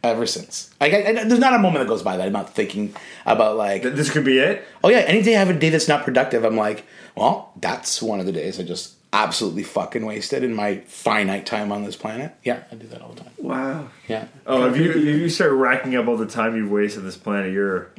[0.03, 0.73] ever since.
[0.81, 2.93] Like, I, I- there's not a moment that goes by that I'm not thinking
[3.25, 4.65] about like, this could be it.
[4.83, 8.01] oh yeah, any day I have a day that's not productive, I'm like, well, that's
[8.01, 11.95] one of the days I just absolutely fucking wasted in my finite time on this
[11.97, 12.33] planet.
[12.43, 13.31] Yeah, I do that all the time.
[13.39, 13.89] wow.
[14.07, 14.27] Yeah.
[14.47, 17.17] Oh, if you if you start racking up all the time you've wasted on this
[17.17, 17.91] planet, you're.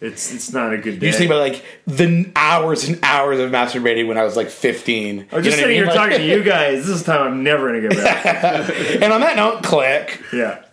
[0.00, 1.06] It's it's not a good day.
[1.06, 4.48] You just think about like the hours and hours of masturbating when I was like
[4.48, 5.28] 15.
[5.30, 5.86] I was just You know what I sitting here?
[5.86, 6.86] Like- talking to you guys.
[6.86, 8.70] This is time I'm never gonna get back.
[9.02, 10.22] And on that note, click.
[10.32, 10.62] yeah.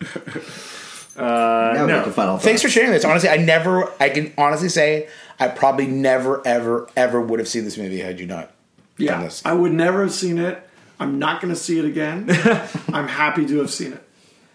[1.16, 2.04] Uh, no.
[2.04, 3.04] get final Thanks for sharing this.
[3.04, 5.08] Honestly, I never, I can honestly say,
[5.40, 8.52] I probably never, ever, ever would have seen this movie had you not done
[8.98, 9.22] Yeah.
[9.24, 9.42] this.
[9.44, 10.62] I would never have seen it.
[11.00, 12.28] I'm not going to see it again.
[12.92, 14.02] I'm happy to have seen it.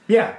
[0.07, 0.35] Yeah.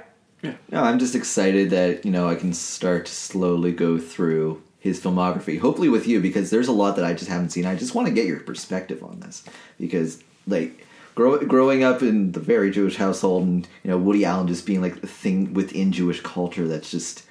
[0.71, 4.99] No, I'm just excited that you know I can start to slowly go through his
[4.99, 5.59] filmography.
[5.59, 7.65] Hopefully with you because there's a lot that I just haven't seen.
[7.65, 9.43] I just want to get your perspective on this
[9.79, 10.85] because like
[11.15, 14.81] grow, growing up in the very Jewish household and you know Woody Allen just being
[14.81, 17.23] like the thing within Jewish culture that's just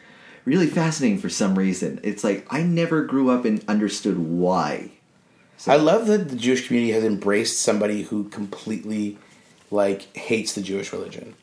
[0.45, 2.01] really fascinating for some reason.
[2.03, 4.91] It's like I never grew up and understood why.
[5.67, 9.17] I love that the Jewish community has embraced somebody who completely
[9.71, 11.35] like hates the Jewish religion.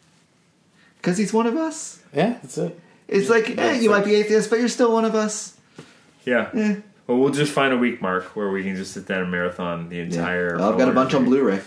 [1.01, 1.99] Because he's one of us.
[2.13, 2.79] Yeah, that's it.
[3.07, 5.57] It's like, eh, you might be atheist, but you're still one of us.
[6.25, 6.49] Yeah.
[6.53, 6.75] Eh.
[7.07, 9.89] Well, we'll just find a week mark where we can just sit down and marathon
[9.89, 10.03] the Yeah.
[10.03, 10.57] entire.
[10.57, 11.55] Well, I've got a bunch on Blu-ray.
[11.55, 11.63] Blu-ray.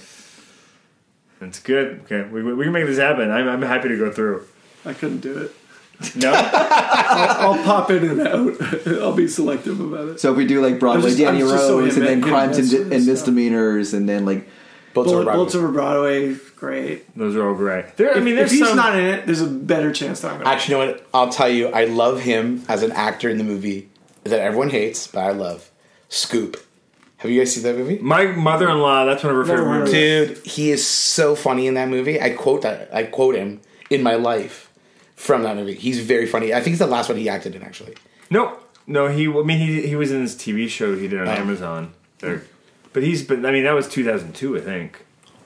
[1.41, 2.01] That's good.
[2.05, 3.31] Okay, we, we can make this happen.
[3.31, 4.47] I'm, I'm happy to go through.
[4.87, 6.17] I couldn't do it.
[6.17, 8.87] No, I'll pop in and out.
[9.03, 10.21] I'll be selective about it.
[10.21, 12.67] So if we do like Broadway just- Danny I'm so Rose, and then crimes and,
[12.67, 14.49] that sort of and misdemeanors, and then like
[14.95, 16.35] Bullets Bullet, over Bullets over Broadway,
[16.65, 17.17] great.
[17.17, 17.97] those are all great.
[17.97, 18.77] There, I mean, if there's he's some.
[18.77, 20.51] not in it, there's a better chance that I'm going to.
[20.53, 21.07] Actually, you know what?
[21.15, 21.69] I'll tell you.
[21.69, 23.89] I love him as an actor in the movie
[24.25, 25.71] that everyone hates, but I love.
[26.09, 26.57] Scoop.
[27.19, 27.99] Have you guys seen that movie?
[28.01, 29.07] my mother-in-law.
[29.07, 29.93] That's one of her Never favorite movies.
[30.35, 32.21] Dude, he is so funny in that movie.
[32.21, 32.95] I quote that.
[32.95, 33.61] I quote him
[33.91, 34.71] in my life
[35.17, 35.75] from that movie.
[35.75, 36.53] He's very funny.
[36.53, 37.95] I think it's the last one he acted in, actually.
[38.31, 39.09] No, no.
[39.09, 39.27] He.
[39.27, 41.33] I mean, he he was in this TV show he did on Oh.
[41.33, 41.95] Amazon.
[42.19, 42.43] There,
[42.93, 43.45] but he's been.
[43.47, 45.04] I mean, that was 2002, I think,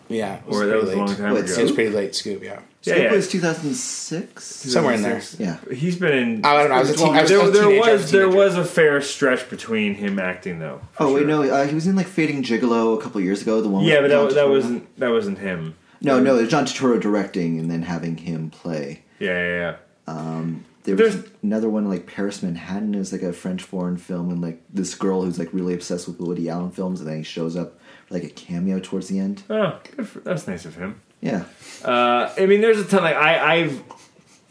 [0.08, 1.16] Yeah, it or that pretty was a long late.
[1.18, 1.52] time Wait, ago.
[1.54, 2.14] It was pretty late.
[2.14, 2.42] Scoop.
[2.42, 3.12] Yeah, Yeah, Scoop yeah.
[3.12, 4.44] was 2006.
[4.44, 5.22] somewhere in there.
[5.38, 5.58] Yeah.
[5.72, 6.44] He's been in.
[6.44, 6.76] I don't know.
[6.76, 7.88] I was a, teen, I was, I there, was a there teenager.
[7.88, 8.36] I was a there teenager.
[8.38, 10.80] was a fair stretch between him acting though.
[10.92, 11.28] for Oh wait, sure.
[11.28, 13.60] no, uh, he was in like Fading Gigolo a couple years ago.
[13.60, 13.84] The one.
[13.84, 14.50] Yeah, with but John that, that Turturro.
[14.50, 15.74] wasn't that wasn't him.
[16.00, 19.02] No, no, it was John Turturro directing and then having him play.
[19.18, 19.76] Yeah, yeah,
[20.06, 20.54] yeah.
[20.84, 24.40] There was There's- another one like Paris Manhattan is like a French foreign film, and
[24.40, 27.56] like this girl who's like really obsessed with Woody Allen films, and then he shows
[27.56, 27.78] up for,
[28.10, 29.42] like a cameo towards the end.
[29.50, 31.00] Oh, good for, that's nice of him.
[31.20, 31.44] Yeah.
[31.84, 33.02] Uh, I mean, there's a ton.
[33.02, 33.82] Like I, I've,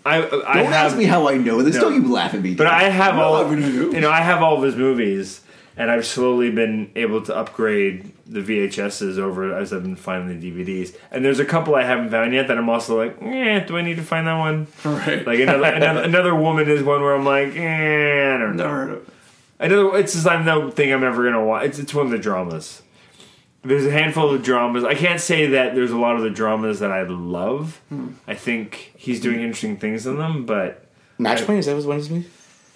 [0.05, 1.75] I, I Don't have, ask me how I know this.
[1.75, 1.81] No.
[1.89, 2.55] Don't you laugh at me.
[2.55, 2.73] but dude.
[2.73, 3.35] I have No, all.
[3.35, 3.49] I.
[3.55, 5.41] You know, I have all of his movies,
[5.75, 10.51] and I've slowly been able to upgrade the VHSs over as I've been finding the
[10.51, 10.95] DVDs.
[11.11, 13.81] And there's a couple I haven't found yet that I'm also like, eh, do I
[13.81, 14.67] need to find that one?
[14.83, 15.25] Right.
[15.25, 18.85] Like another another, another woman is one where I'm like, eh, I don't know.
[18.85, 19.01] Never.
[19.59, 21.65] Another, it's just I don't think I'm ever gonna watch.
[21.65, 22.81] It's it's one of the dramas.
[23.67, 24.83] There's a handful of dramas.
[24.83, 27.81] I can't say that there's a lot of the dramas that I love.
[27.89, 28.11] Hmm.
[28.27, 30.85] I think he's doing interesting things in them, but
[31.17, 31.59] Match Point.
[31.59, 32.29] Is that was one of his movies?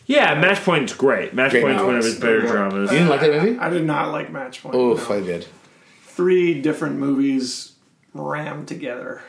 [0.08, 1.34] yeah, Match Point's great.
[1.34, 2.52] Match Great Point's one of his better Yeah.
[2.52, 2.92] dramas.
[2.92, 3.58] You didn't like that movie?
[3.60, 4.76] I did not like Match Point.
[4.76, 5.20] Oof, oh, no.
[5.22, 5.48] I did.
[6.04, 7.74] Three different movies
[8.14, 9.22] rammed together.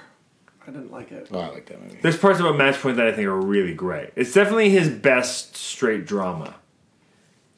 [0.67, 1.29] I didn't like it.
[1.33, 1.99] Oh, I like that movie.
[2.03, 4.11] There's parts about Match Point that I think are really great.
[4.17, 6.55] It's definitely his best straight drama.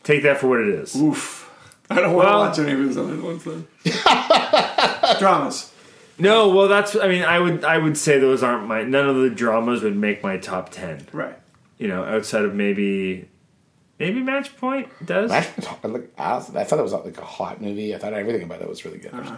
[0.02, 0.94] Take that for what it is.
[0.96, 1.43] Oof.
[1.90, 3.66] I don't want Well- to watch any of his other ones then.
[5.18, 5.70] Dramas.
[6.18, 6.94] No, well, that's.
[6.96, 8.82] I mean, I would I would say those aren't my.
[8.84, 11.06] None of the dramas would make my top ten.
[11.12, 11.36] Right.
[11.78, 13.28] You know, outside of maybe,
[13.98, 15.28] maybe Match Point does.
[15.30, 15.78] Match Point.
[15.84, 17.94] I, like, I was- I thought it was like a hot movie.
[17.94, 19.12] I thought everything about it was really good.
[19.12, 19.36] Uh-huh.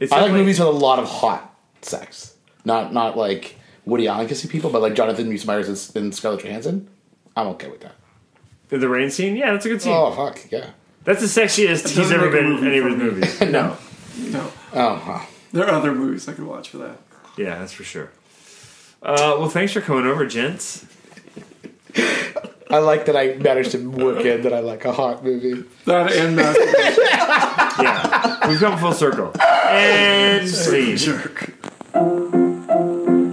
[0.00, 2.34] It's I like movies with a lot of hot sex.
[2.64, 6.42] Not not like Woody Allen kissing people, but like Jonathan Rhys Meyers and- and Scarlett
[6.42, 6.88] Johansson.
[7.36, 7.94] I'm okay with that.
[8.70, 9.92] The rain scene, yeah, that's a good scene.
[9.94, 10.70] Oh fuck yeah.
[11.08, 13.40] That's the sexiest he's ever been in any of his movies.
[13.40, 13.78] no,
[14.18, 14.52] No.
[14.74, 15.26] Oh wow.
[15.52, 16.98] There are other movies I could watch for that.
[17.38, 18.10] yeah, that's for sure.
[19.02, 20.84] Uh, well, thanks for coming over, gents.
[22.70, 25.64] I like that I managed to work in that I like a hot movie.
[25.86, 27.04] That and Masturbation
[27.80, 29.32] Yeah, we've come full circle.
[29.40, 30.98] And scene.
[30.98, 31.54] Jerk.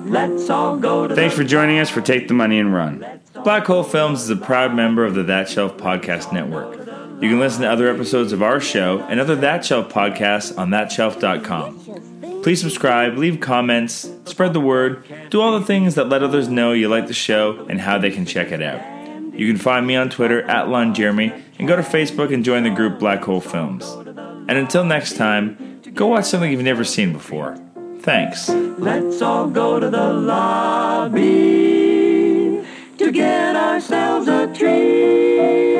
[0.10, 3.06] Let's all go to Thanks the for joining us for Take the Money and Run.
[3.44, 6.86] Black Hole Films is a proud member of the That Shelf Podcast Network.
[7.22, 10.70] You can listen to other episodes of our show and other That Shelf podcasts on
[10.70, 12.42] thatshelf.com.
[12.44, 16.74] Please subscribe, leave comments, spread the word, do all the things that let others know
[16.74, 18.82] you like the show and how they can check it out.
[19.34, 22.64] You can find me on Twitter at Lon Jeremy and go to Facebook and join
[22.64, 23.90] the group Black Hole Films.
[24.48, 27.58] And until next time, go watch something you've never seen before.
[28.00, 28.50] Thanks.
[28.50, 31.22] Let's all go to the lobby
[32.98, 35.75] to get ourselves a treat.